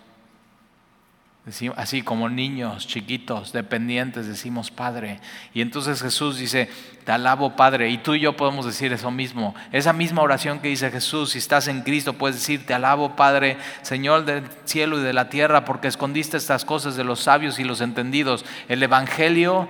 [1.76, 5.20] Así como niños chiquitos, dependientes, decimos Padre.
[5.56, 6.70] Y entonces Jesús dice,
[7.04, 7.90] te alabo Padre.
[7.90, 9.56] Y tú y yo podemos decir eso mismo.
[9.72, 13.58] Esa misma oración que dice Jesús, si estás en Cristo, puedes decir, te alabo Padre,
[13.82, 17.64] Señor del cielo y de la tierra, porque escondiste estas cosas de los sabios y
[17.64, 18.46] los entendidos.
[18.68, 19.68] El Evangelio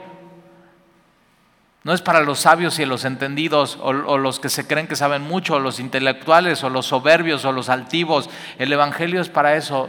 [1.86, 5.22] no es para los sabios y los entendidos o, los que se creen que saben
[5.22, 8.28] mucho, o los intelectuales o los soberbios o los altivos.
[8.58, 9.88] El Evangelio es para eso.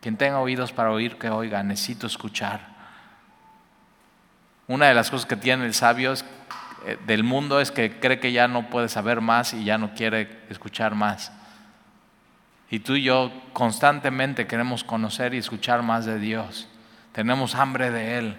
[0.00, 2.68] Quien tenga oídos para oír, que oiga, necesito escuchar.
[4.68, 6.14] Una de las cosas que tiene el sabio
[6.86, 9.92] eh, del mundo es que cree que ya no puede saber más y ya no
[9.94, 11.32] quiere escuchar más.
[12.70, 16.68] Y tú y yo constantemente queremos conocer y escuchar más de Dios.
[17.10, 18.36] Tenemos hambre de Él.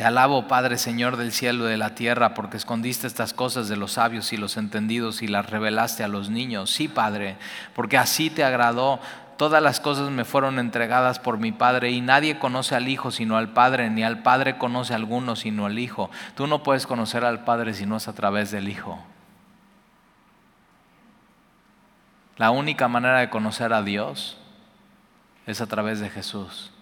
[0.00, 3.76] Te alabo, Padre Señor del cielo y de la tierra, porque escondiste estas cosas de
[3.76, 6.70] los sabios y los entendidos y las revelaste a los niños.
[6.70, 7.36] Sí, Padre,
[7.74, 8.98] porque así te agradó.
[9.36, 13.36] Todas las cosas me fueron entregadas por mi Padre y nadie conoce al Hijo sino
[13.36, 16.10] al Padre, ni al Padre conoce a alguno sino al Hijo.
[16.34, 19.04] Tú no puedes conocer al Padre si no es a través del Hijo.
[22.38, 24.38] La única manera de conocer a Dios
[25.46, 26.72] es a través de Jesús.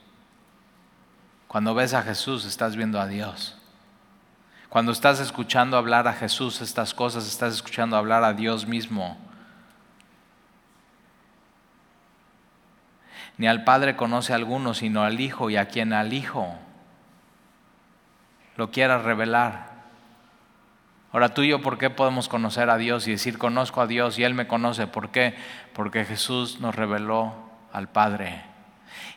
[1.48, 3.56] Cuando ves a Jesús, estás viendo a Dios.
[4.68, 9.16] Cuando estás escuchando hablar a Jesús estas cosas, estás escuchando hablar a Dios mismo.
[13.38, 16.54] Ni al Padre conoce a alguno, sino al Hijo y a quien al Hijo
[18.56, 19.78] lo quiera revelar.
[21.12, 24.18] Ahora tú y yo, ¿por qué podemos conocer a Dios y decir conozco a Dios
[24.18, 24.86] y Él me conoce?
[24.86, 25.34] ¿Por qué?
[25.72, 27.34] Porque Jesús nos reveló
[27.72, 28.57] al Padre.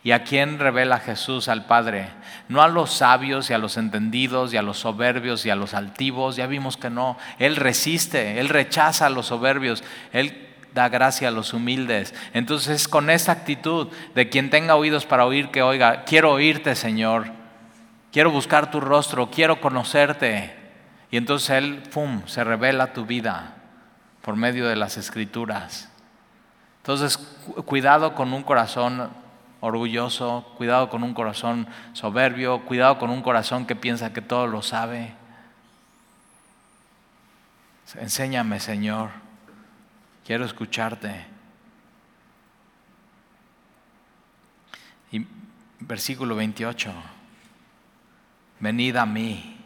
[0.03, 2.09] ¿Y a quién revela Jesús al Padre?
[2.47, 5.75] No a los sabios y a los entendidos y a los soberbios y a los
[5.75, 7.17] altivos, ya vimos que no.
[7.37, 12.15] Él resiste, Él rechaza a los soberbios, Él da gracia a los humildes.
[12.33, 17.27] Entonces con esa actitud de quien tenga oídos para oír, que oiga, quiero oírte Señor,
[18.11, 20.55] quiero buscar tu rostro, quiero conocerte.
[21.11, 23.55] Y entonces Él, ¡pum!, se revela tu vida
[24.23, 25.89] por medio de las escrituras.
[26.77, 27.17] Entonces,
[27.65, 29.20] cuidado con un corazón
[29.61, 34.61] orgulloso, cuidado con un corazón soberbio, cuidado con un corazón que piensa que todo lo
[34.61, 35.13] sabe.
[37.95, 39.11] Enséñame, Señor,
[40.25, 41.25] quiero escucharte.
[45.11, 45.27] Y
[45.79, 46.91] versículo 28,
[48.59, 49.57] venid a mí.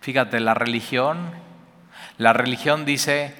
[0.00, 1.30] Fíjate, la religión,
[2.18, 3.36] la religión dice,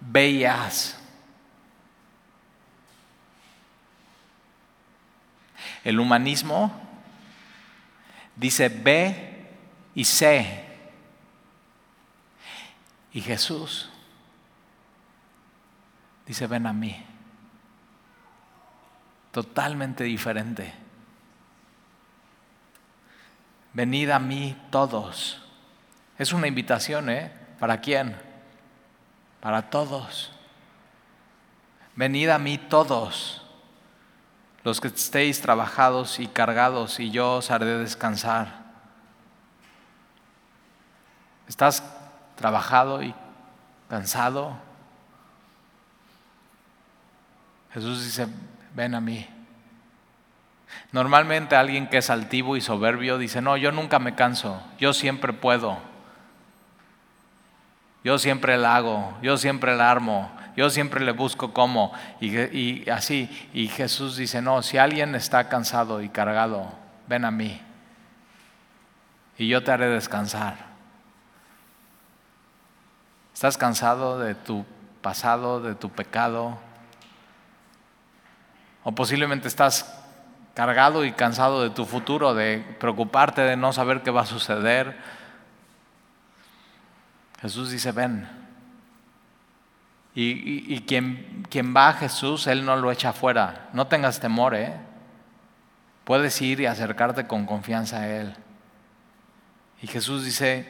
[0.00, 0.99] veías.
[5.84, 6.72] El humanismo
[8.36, 9.48] dice ve
[9.94, 10.66] y sé.
[13.12, 13.90] Y Jesús
[16.26, 17.04] dice ven a mí.
[19.32, 20.74] Totalmente diferente.
[23.72, 25.40] Venid a mí todos.
[26.18, 27.32] Es una invitación, ¿eh?
[27.58, 28.16] ¿Para quién?
[29.40, 30.32] Para todos.
[31.94, 33.39] Venid a mí todos
[34.64, 38.60] los que estéis trabajados y cargados, y yo os haré descansar.
[41.48, 41.82] ¿Estás
[42.36, 43.14] trabajado y
[43.88, 44.56] cansado?
[47.72, 48.26] Jesús dice,
[48.74, 49.26] ven a mí.
[50.92, 55.32] Normalmente alguien que es altivo y soberbio dice, no, yo nunca me canso, yo siempre
[55.32, 55.78] puedo,
[58.02, 61.92] yo siempre la hago, yo siempre la armo, yo siempre le busco cómo.
[62.20, 63.28] Y, así.
[63.52, 66.72] Y Jesús dice, no, si alguien está cansado y cargado,
[67.06, 67.60] ven a mí.
[69.36, 70.70] Y yo te haré descansar.
[73.34, 74.64] ¿Estás cansado de tu
[75.00, 76.58] pasado, de tu pecado?
[78.82, 79.98] O posiblemente estás
[80.54, 84.96] cargado y cansado de tu futuro, de preocuparte, de no saber qué va a suceder.
[87.42, 88.28] Jesús dice, ven,
[90.14, 93.68] Y, quien, quien va a Jesús, Él no lo echa afuera.
[93.72, 94.74] No tengas temor, ¿eh?
[96.04, 98.34] Puedes ir y acercarte con confianza a Él.
[99.82, 100.68] Y Jesús dice,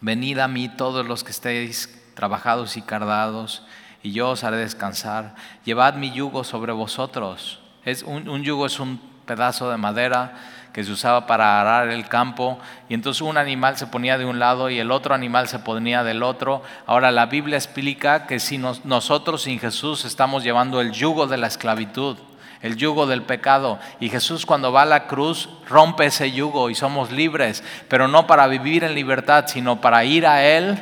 [0.00, 3.66] venid a mí todos los que estéis trabajados y cargados,
[4.02, 5.34] y yo os haré descansar.
[5.64, 7.60] Llevad mi yugo sobre vosotros.
[7.84, 10.34] Es un, un yugo es un pedazo de madera
[10.76, 12.58] que se usaba para arar el campo,
[12.90, 16.04] y entonces un animal se ponía de un lado y el otro animal se ponía
[16.04, 16.62] del otro.
[16.84, 21.46] Ahora la Biblia explica que si nosotros sin Jesús estamos llevando el yugo de la
[21.46, 22.18] esclavitud,
[22.60, 26.74] el yugo del pecado, y Jesús cuando va a la cruz rompe ese yugo y
[26.74, 30.78] somos libres, pero no para vivir en libertad, sino para ir a Él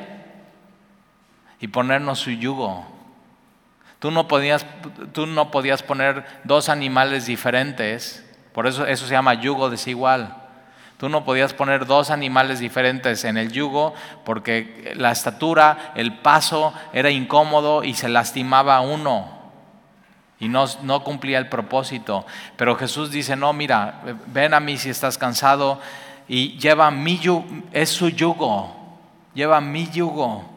[1.61, 2.84] y ponernos su yugo.
[4.01, 4.66] Tú no podías,
[5.12, 8.23] tú no podías poner dos animales diferentes
[8.55, 10.36] por eso eso se llama yugo desigual.
[10.96, 13.94] Tú no podías poner dos animales diferentes en el yugo
[14.24, 19.28] porque la estatura, el paso era incómodo y se lastimaba uno
[20.38, 22.24] y no, no, cumplía el propósito.
[22.57, 25.80] Pero Jesús dice, no, mira, ven a mí si estás cansado
[26.28, 28.74] y lleva mi yugo, es su yugo,
[29.34, 30.53] lleva mi yugo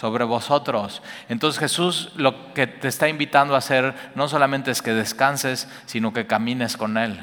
[0.00, 1.02] sobre vosotros.
[1.28, 6.14] Entonces Jesús lo que te está invitando a hacer no solamente es que descanses, sino
[6.14, 7.22] que camines con Él.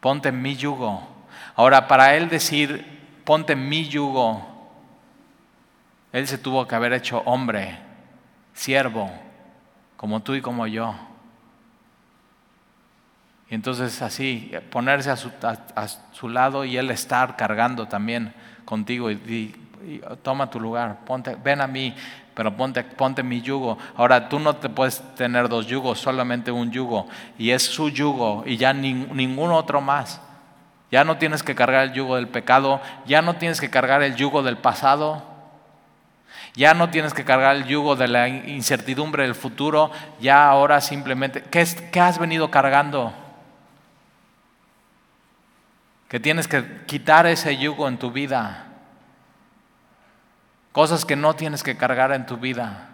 [0.00, 1.06] Ponte mi yugo.
[1.54, 4.68] Ahora, para Él decir, ponte mi yugo,
[6.12, 7.78] Él se tuvo que haber hecho hombre,
[8.52, 9.08] siervo,
[9.96, 10.96] como tú y como yo.
[13.48, 18.34] Y entonces así, ponerse a su, lado y Él estar cargando también
[18.64, 19.67] contigo y
[20.22, 21.94] toma tu lugar, ponte, ven a mí,
[22.34, 23.78] pero ponte, ponte mi yugo.
[23.96, 28.44] Ahora tú no te puedes tener dos yugos, solamente un yugo, y es su yugo
[28.46, 30.20] y ya ningún otro más.
[30.90, 34.14] Ya no tienes que cargar el yugo del pecado, ya no tienes que cargar el
[34.14, 35.22] yugo del pasado,
[36.54, 41.42] ya no tienes que cargar el yugo de la incertidumbre del futuro, ya ahora simplemente,
[41.42, 43.12] ¿qué, qué has venido cargando?
[46.08, 48.67] Que tienes que quitar ese yugo en tu vida.
[50.72, 52.88] Cosas que no tienes que cargar en tu vida.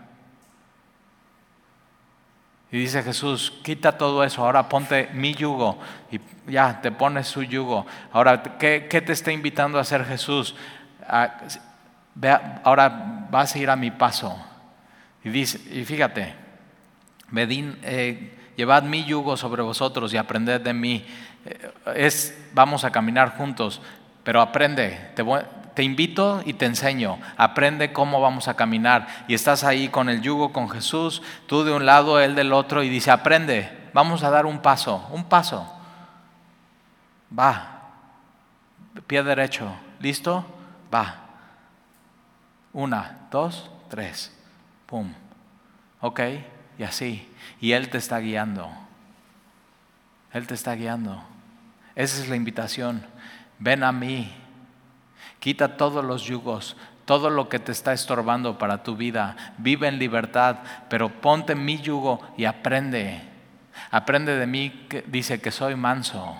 [2.74, 5.78] Y dice Jesús, quita todo eso, ahora ponte mi yugo
[6.10, 6.18] y
[6.50, 7.86] ya te pones su yugo.
[8.12, 10.56] Ahora, ¿qué, te está invitando a hacer Jesús?
[12.64, 14.36] ahora vas a ir a mi paso.
[15.22, 16.34] Y, dice, y fíjate,
[17.36, 21.06] eh, llevad mi yugo sobre vosotros y aprended de mí.
[21.46, 23.80] Eh, es, vamos a caminar juntos,
[24.24, 25.12] pero aprende,
[25.74, 29.06] te invito y te enseño, aprende cómo vamos a caminar.
[29.28, 32.82] Y estás ahí con el yugo con Jesús, tú de un lado, él del otro,
[32.82, 35.70] y dice, aprende, vamos a dar un paso, un paso.
[37.36, 37.82] Va,
[39.06, 40.44] pie derecho, ¿listo?
[40.92, 41.20] Va.
[42.72, 44.36] Una, dos, tres,
[44.86, 45.12] pum.
[46.00, 46.20] Ok,
[46.78, 47.28] y así.
[47.60, 48.70] Y Él te está guiando.
[50.32, 51.22] Él te está guiando.
[51.94, 53.06] Esa es la invitación.
[53.64, 54.30] Ven a mí
[55.44, 59.54] Quita todos los yugos, todo lo que te está estorbando para tu vida.
[59.58, 60.56] Vive en libertad,
[60.88, 63.20] pero ponte mi yugo y aprende.
[63.90, 66.34] Aprende de mí, que dice que soy manso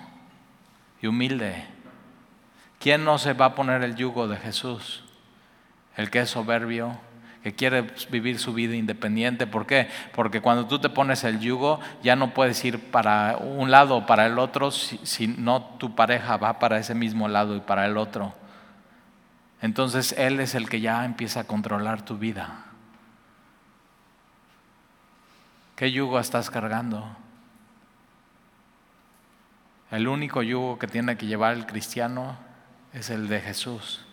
[1.03, 1.65] y humilde.
[2.79, 5.03] ¿Quién no se va a poner el yugo de Jesús?
[5.95, 6.97] El que es soberbio,
[7.45, 9.45] que quiere vivir su vida independiente.
[9.45, 9.87] ¿Por qué?
[10.13, 14.05] Porque cuando tú te pones el yugo, ya no puedes ir para un lado o
[14.05, 17.95] para el otro, si, no tu pareja va para ese mismo lado y para el
[17.95, 18.33] otro
[19.65, 22.65] entonces Él es el que ya empieza a controlar tu vida.
[25.75, 27.17] ¿Qué yugo estás cargando?
[29.89, 32.37] El único yugo que tiene que llevar el cristiano
[32.93, 34.04] es el de Jesús.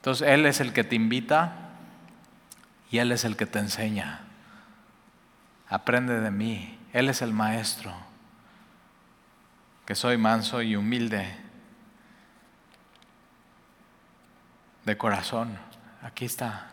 [0.00, 1.52] Entonces Él es el que te invita
[2.90, 4.20] y Él es el que te enseña.
[5.68, 6.78] Aprende de mí.
[6.94, 7.92] Él es el maestro.
[9.84, 11.36] Que soy manso y humilde
[14.86, 15.58] de corazón.
[16.02, 16.70] Aquí está.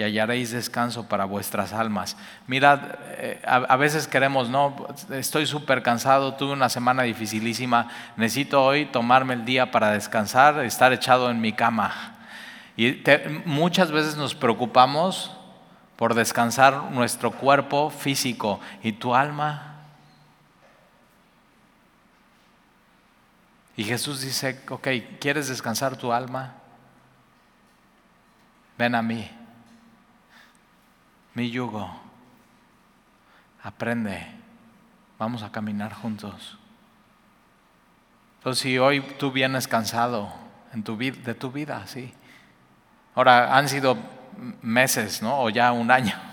[0.00, 2.16] Y hallaréis descanso para vuestras almas.
[2.46, 2.80] Mirad,
[3.18, 4.74] eh, a, veces queremos, no,
[5.10, 7.86] estoy súper cansado, tuve una semana dificilísima,
[8.16, 12.16] necesito hoy tomarme el día para descansar, estar echado en mi cama.
[12.78, 13.02] Y
[13.44, 15.36] muchas veces nos preocupamos
[15.96, 19.82] por descansar nuestro cuerpo físico y tu alma.
[23.76, 24.88] Y Jesús dice, ok,
[25.20, 26.54] ¿quieres descansar tu alma?
[28.78, 29.30] Ven a mí,
[31.40, 31.90] mi yugo,
[33.62, 34.26] aprende,
[35.18, 36.58] vamos a caminar juntos.
[38.36, 40.30] Entonces, si hoy tú vienes cansado,
[40.74, 42.12] en tu de tu vida, sí.
[43.14, 43.96] Ahora han sido
[44.60, 45.40] meses, ¿no?
[45.40, 46.12] O ya un año.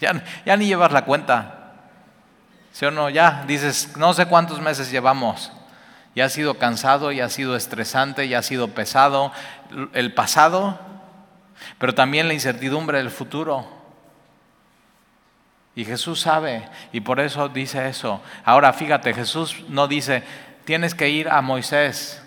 [0.00, 1.74] Ya, ya ni llevas la cuenta.
[2.72, 3.08] ¿Sí o no?
[3.08, 5.52] Ya dices, no sé cuántos meses llevamos.
[6.16, 9.30] Ya ha sido cansado, ya ha sido estresante, ya ha sido pesado
[9.92, 10.80] el pasado,
[11.78, 13.81] pero también la incertidumbre del futuro.
[15.74, 18.20] Y Jesús sabe, y por eso dice eso.
[18.44, 20.22] Ahora fíjate, Jesús no dice,
[20.64, 22.22] tienes que ir a Moisés,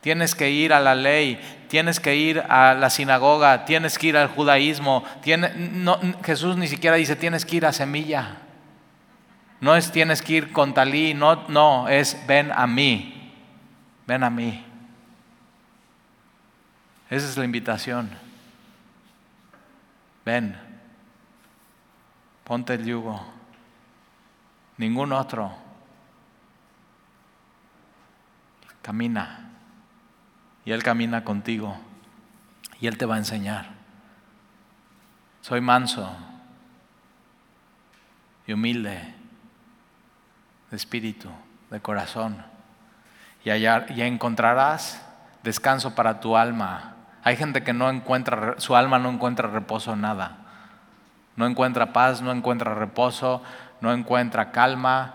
[0.00, 4.16] tienes que ir a la ley, tienes que ir a la sinagoga, tienes que ir
[4.16, 5.04] al judaísmo.
[6.24, 8.38] Jesús ni siquiera dice, tienes que ir a semilla.
[9.60, 13.34] No es tienes que ir con talí, no, no, es ven a mí,
[14.06, 14.64] ven a mí.
[17.10, 18.08] Esa es la invitación.
[20.24, 20.56] Ven,
[22.50, 23.24] ponte el yugo,
[24.76, 25.52] ningún otro.
[28.82, 29.52] Camina.
[30.64, 31.78] Y Él camina contigo.
[32.80, 33.66] Y Él te va a enseñar.
[35.42, 36.12] Soy manso
[38.48, 39.14] y humilde
[40.72, 41.30] de espíritu,
[41.70, 42.44] de corazón.
[43.44, 45.06] Y allá encontrarás
[45.44, 46.96] descanso para tu alma.
[47.22, 50.39] Hay gente que no encuentra, su alma no encuentra reposo en nada.
[51.36, 53.42] No encuentra paz, no encuentra reposo,
[53.80, 55.14] no encuentra calma,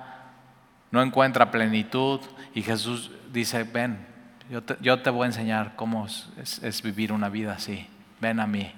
[0.91, 2.21] no encuentra plenitud.
[2.53, 4.05] Y Jesús dice, ven,
[4.49, 7.87] yo te, voy a enseñar cómo es, vivir una vida así.
[8.21, 8.71] Ven a mí.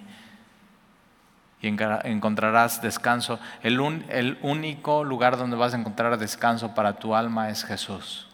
[1.61, 3.39] Y encontrarás descanso.
[3.63, 3.79] El,
[4.09, 8.27] el único lugar donde vas a encontrar descanso para tu alma es Jesús.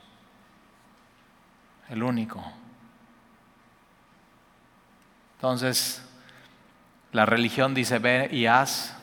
[1.90, 2.44] El único.
[5.36, 6.04] Entonces,
[7.14, 8.98] la religión dice ve y haz.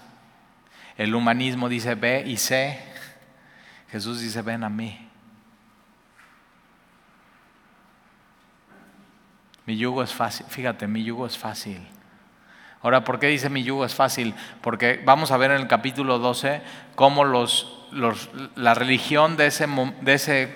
[0.98, 2.78] El humanismo dice ve y sé.
[3.90, 5.08] Jesús dice ven a mí.
[9.64, 11.86] Mi yugo es fácil, fíjate, mi yugo es fácil.
[12.82, 14.34] Ahora, ¿por qué dice mi yugo es fácil?
[14.62, 16.62] Porque vamos a ver en el capítulo 12
[16.94, 17.24] cómo
[18.56, 19.66] la religión de ese,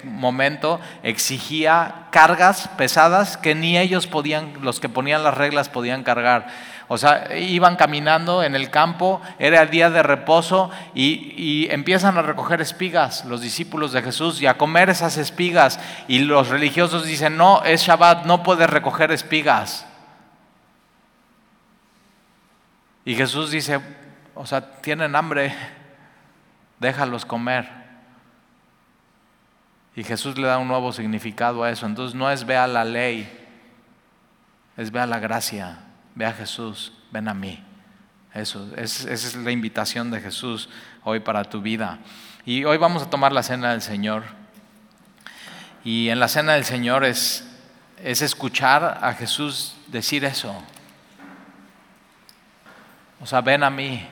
[0.05, 6.47] momento exigía cargas pesadas que ni ellos podían, los que ponían las reglas podían cargar.
[6.89, 12.22] O sea, iban caminando en el campo, era el día de reposo y, empiezan a
[12.22, 15.79] recoger espigas los discípulos de Jesús y a comer esas espigas.
[16.09, 19.87] Y los religiosos dicen, no, es Shabbat, no puedes recoger espigas.
[23.05, 23.81] Y Jesús dice,
[24.35, 25.55] o sea, tienen hambre,
[26.81, 27.69] déjalos comer.
[29.97, 31.87] Y Jesús le da un nuevo significado a eso.
[31.87, 33.31] Entonces no es ve a la ley,
[34.77, 35.79] es ve a la gracia.
[36.15, 37.63] Ve a Jesús, ven a mí.
[38.33, 40.69] Eso, esa es la invitación de Jesús
[41.03, 41.99] hoy para tu vida.
[42.45, 44.23] Y hoy vamos a tomar la cena del Señor.
[45.85, 47.49] Y en la cena del Señor es,
[48.03, 50.55] es escuchar a Jesús decir eso.
[53.25, 54.07] O sea, ven a mí.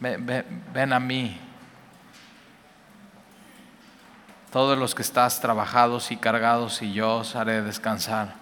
[0.00, 1.38] Ven, a mí.
[4.50, 8.32] Todos los que estás trabajados y cargados y yo os haré descansar.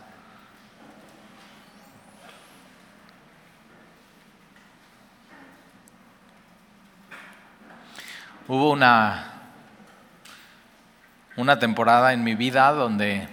[8.46, 9.24] Hubo una,
[11.36, 13.26] una temporada en mi vida donde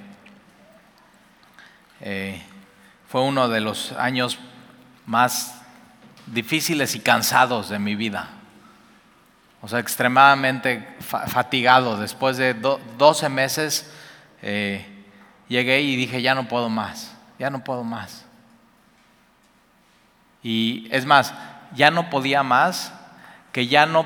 [2.01, 2.48] eh,
[3.09, 4.37] fue uno de los años
[5.07, 5.61] más
[6.27, 8.29] difíciles y cansados de mi vida.
[9.61, 11.97] O sea, extremadamente fatigado.
[11.97, 13.91] Después de 12 meses
[14.43, 14.85] eh,
[15.47, 18.25] llegué y dije, ya no puedo más, ya no puedo más.
[20.43, 21.33] Y es más,
[21.73, 22.93] ya no podía más,
[23.51, 24.05] que ya no,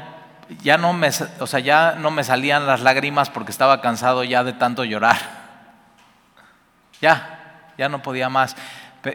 [0.61, 4.45] ya no me, o sea, ya no me salían las lágrimas porque estaba cansado ya
[4.45, 5.17] de tanto llorar.
[7.01, 8.55] Ya, ya no podía más.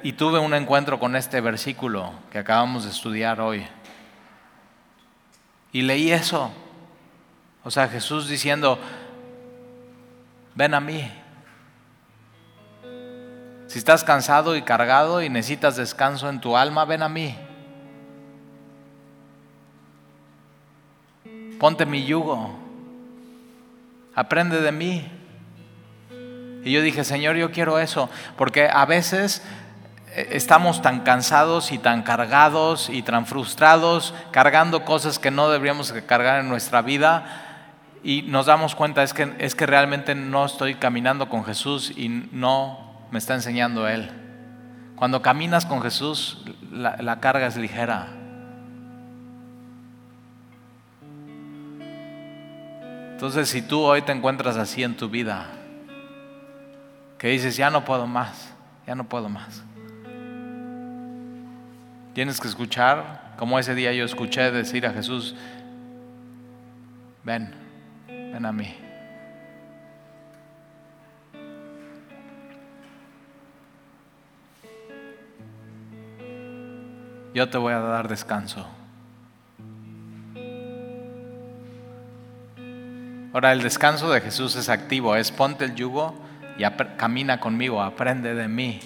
[0.03, 3.67] Y tuve un encuentro con este versículo que acabamos de estudiar hoy.
[5.73, 6.51] Y leí eso.
[7.65, 8.79] O sea, Jesús diciendo,
[10.55, 11.11] ven a mí.
[13.67, 17.37] Si estás cansado y cargado y necesitas descanso en tu alma, ven a mí.
[21.59, 22.59] Ponte mi yugo.
[24.15, 25.13] Aprende de mí.
[26.65, 29.43] Y yo dije, Señor, yo quiero eso, porque a veces
[30.31, 36.41] estamos tan cansados y tan cargados y tan frustrados, cargando cosas que no deberíamos cargar
[36.41, 37.49] en nuestra vida
[38.03, 42.09] y nos damos cuenta es que, es que realmente no estoy caminando con Jesús y
[42.09, 44.11] no me está enseñando Él.
[44.97, 48.09] Cuando caminas con Jesús, la, la carga es ligera.
[53.13, 55.47] Entonces, si tú hoy te encuentras así en tu vida,
[57.19, 58.55] que dices, ya no puedo más,
[58.87, 59.65] ya no puedo más.
[62.19, 65.37] Tienes que escuchar, como ese día yo escuché decir a Jesús,
[67.23, 67.55] ven,
[68.09, 68.75] ven a mí.
[77.35, 78.67] Yo te voy a dar descanso.
[83.33, 86.17] Ahora el descanso de Jesús es activo, es ponte el yugo
[86.59, 86.65] y
[86.97, 88.81] camina conmigo, aprende de mí.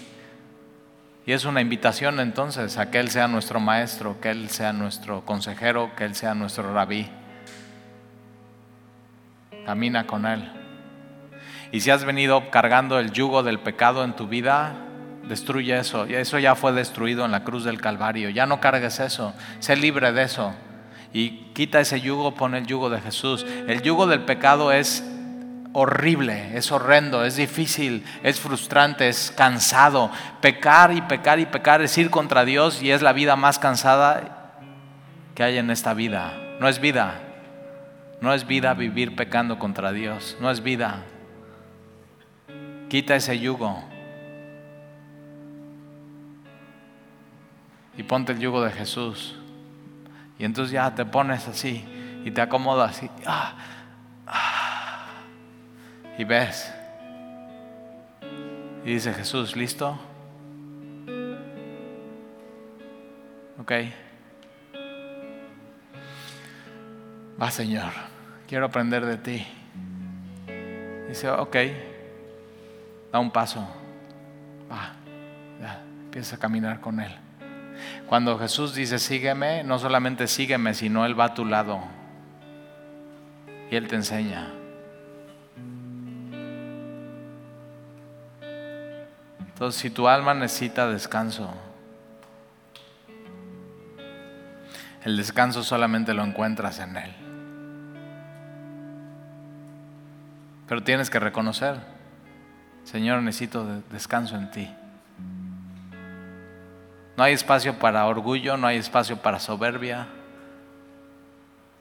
[1.24, 5.24] Y es una invitación entonces a que Él sea nuestro maestro, que Él sea nuestro
[5.24, 7.08] consejero, que Él sea nuestro rabí.
[9.64, 10.50] Camina con Él.
[11.70, 14.74] Y si has venido cargando el yugo del pecado en tu vida,
[15.28, 16.04] destruye eso.
[16.04, 18.28] Eso ya fue destruido en la cruz del Calvario.
[18.28, 19.32] Ya no cargues eso.
[19.60, 20.52] Sé libre de eso.
[21.12, 23.46] Y quita ese yugo, pon el yugo de Jesús.
[23.68, 25.04] El yugo del pecado es
[25.72, 30.10] horrible, es horrendo, es difícil, es frustrante, es cansado.
[30.40, 34.58] Pecar y pecar y pecar es ir contra Dios y es la vida más cansada
[35.34, 36.34] que hay en esta vida.
[36.60, 37.20] No es vida.
[38.20, 40.36] No es vida vivir pecando contra Dios.
[40.40, 41.02] No es vida.
[42.88, 43.82] Quita ese yugo.
[47.96, 49.38] Y ponte el yugo de Jesús.
[50.38, 51.84] Y entonces ya te pones así
[52.24, 53.54] y te acomodas y, ah,
[54.26, 54.61] ah,
[56.18, 56.72] y ves.
[58.84, 59.98] Y dice Jesús, ¿listo?
[63.60, 63.72] Ok.
[67.40, 67.92] Va, Señor,
[68.48, 69.46] quiero aprender de ti.
[71.08, 71.56] Dice, ok,
[73.12, 73.66] da un paso.
[74.70, 74.92] Va,
[75.60, 77.12] ya, empieza a caminar con Él.
[78.08, 81.82] Cuando Jesús dice sígueme, no solamente sígueme, sino Él va a tu lado
[83.70, 84.61] y Él te enseña.
[89.52, 91.52] Entonces, si tu alma necesita descanso,
[95.04, 97.12] el descanso solamente lo encuentras en Él.
[100.68, 101.76] Pero tienes que reconocer,
[102.84, 104.74] Señor, necesito descanso en ti.
[107.16, 110.06] No hay espacio para orgullo, no hay espacio para soberbia,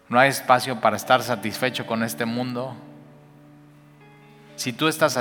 [0.09, 2.76] no hay espacio para estar satisfecho con este mundo.
[4.62, 5.14] Si tú estás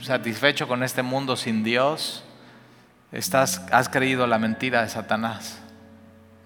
[0.00, 2.24] satisfecho con este mundo sin Dios,
[3.12, 5.60] estás, has creído la mentira de Satanás.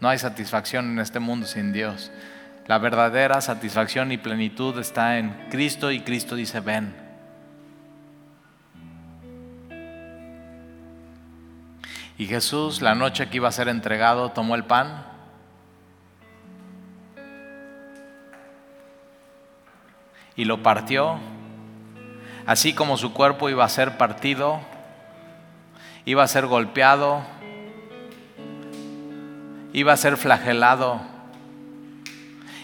[0.01, 2.11] No hay satisfacción en este mundo sin Dios.
[2.67, 6.93] La verdadera satisfacción y plenitud está en Cristo y Cristo dice, ven.
[12.19, 15.07] Y Jesús, la noche que iba a ser entregado, tomó el pan.
[20.35, 21.21] Y lo partió,
[22.47, 24.61] así como su cuerpo iba a ser partido,
[26.05, 27.23] iba a ser golpeado,
[29.73, 31.01] iba a ser flagelado,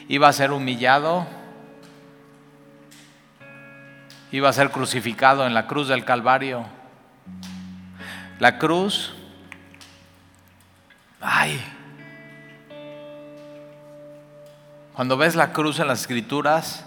[0.09, 1.27] iba a ser humillado,
[4.33, 6.65] iba a ser crucificado en la cruz del Calvario.
[8.39, 9.17] La cruz
[11.29, 11.61] Ay.
[14.95, 16.86] Cuando ves la cruz en las escrituras,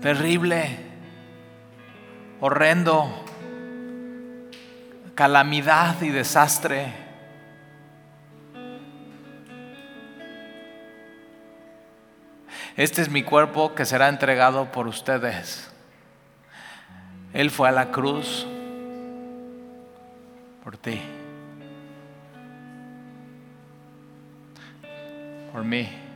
[0.00, 0.78] terrible,
[2.40, 3.24] horrendo,
[5.14, 6.92] calamidad y desastre.
[12.76, 15.70] Este es mi cuerpo que será entregado por ustedes.
[17.34, 18.46] Él fue a la cruz
[20.64, 21.00] por ti,
[25.52, 26.09] por mí.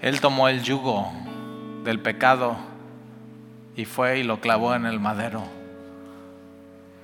[0.00, 1.10] Él tomó el yugo
[1.82, 2.56] del pecado
[3.74, 5.42] y fue y lo clavó en el madero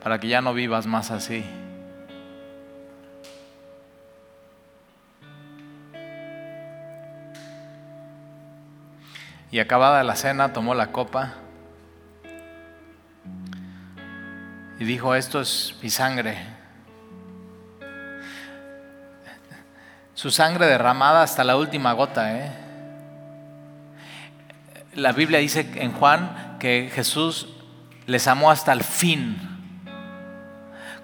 [0.03, 1.45] para que ya no vivas más así.
[9.51, 11.35] Y acabada la cena, tomó la copa
[14.79, 16.37] y dijo, esto es mi sangre.
[20.15, 22.37] Su sangre derramada hasta la última gota.
[22.37, 22.64] ¿eh?
[24.95, 27.49] La Biblia dice en Juan que Jesús
[28.07, 29.37] les amó hasta el fin,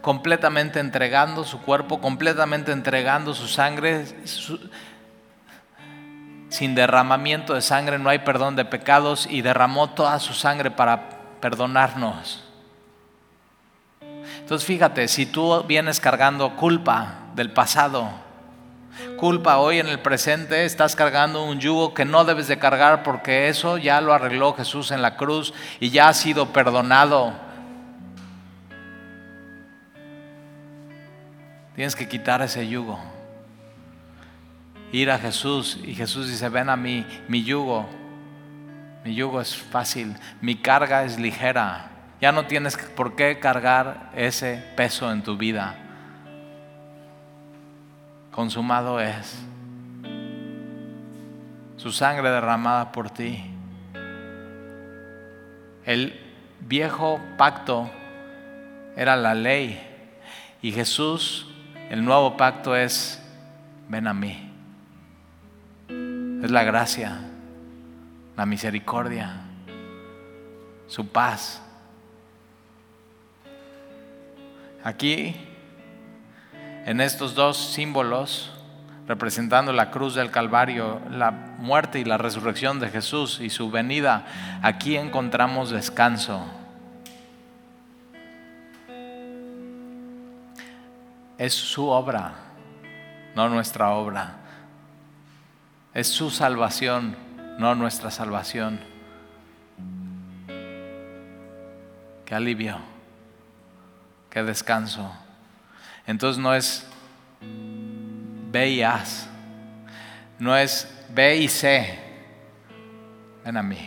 [0.00, 4.04] completamente entregando su cuerpo, completamente entregando su sangre.
[6.48, 11.08] Sin derramamiento de sangre no hay perdón de pecados y derramó toda su sangre para
[11.40, 12.44] perdonarnos.
[14.38, 18.10] Entonces fíjate, si tú vienes cargando culpa del pasado,
[19.20, 23.50] Culpa hoy en el presente, estás cargando un yugo que no debes de cargar porque
[23.50, 27.34] eso ya lo arregló Jesús en la cruz y ya ha sido perdonado.
[31.76, 32.98] Tienes que quitar ese yugo.
[34.90, 37.86] Ir a Jesús y Jesús dice, ven a mí, mi yugo,
[39.04, 41.90] mi yugo es fácil, mi carga es ligera.
[42.22, 45.89] Ya no tienes por qué cargar ese peso en tu vida.
[48.30, 49.44] Consumado es
[51.76, 53.42] su sangre derramada por ti.
[55.84, 56.20] El
[56.60, 57.90] viejo pacto
[58.96, 59.80] era la ley
[60.62, 61.48] y Jesús,
[61.88, 63.20] el nuevo pacto es,
[63.88, 64.52] ven a mí.
[65.88, 67.18] Es la gracia,
[68.36, 69.40] la misericordia,
[70.86, 71.62] su paz.
[74.84, 75.34] Aquí,
[76.90, 78.50] en estos dos símbolos,
[79.06, 84.26] representando la cruz del Calvario, la muerte y la resurrección de Jesús y su venida,
[84.60, 86.44] aquí encontramos descanso.
[91.38, 92.32] Es su obra,
[93.36, 94.38] no nuestra obra.
[95.94, 97.14] Es su salvación,
[97.56, 98.80] no nuestra salvación.
[102.24, 102.78] Qué alivio,
[104.28, 105.12] qué descanso.
[106.10, 106.84] Entonces no es
[108.50, 109.28] ve y haz,
[110.40, 112.00] no es ve y sé,
[113.44, 113.78] ven a mí.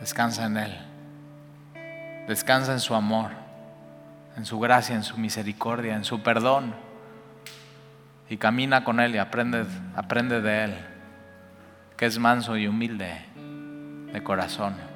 [0.00, 0.76] Descansa en Él,
[2.28, 3.30] descansa en su amor,
[4.36, 6.74] en su gracia, en su misericordia, en su perdón
[8.28, 9.64] y camina con Él y aprende,
[9.94, 10.74] aprende de Él,
[11.96, 13.24] que es manso y humilde
[14.12, 14.95] de corazón.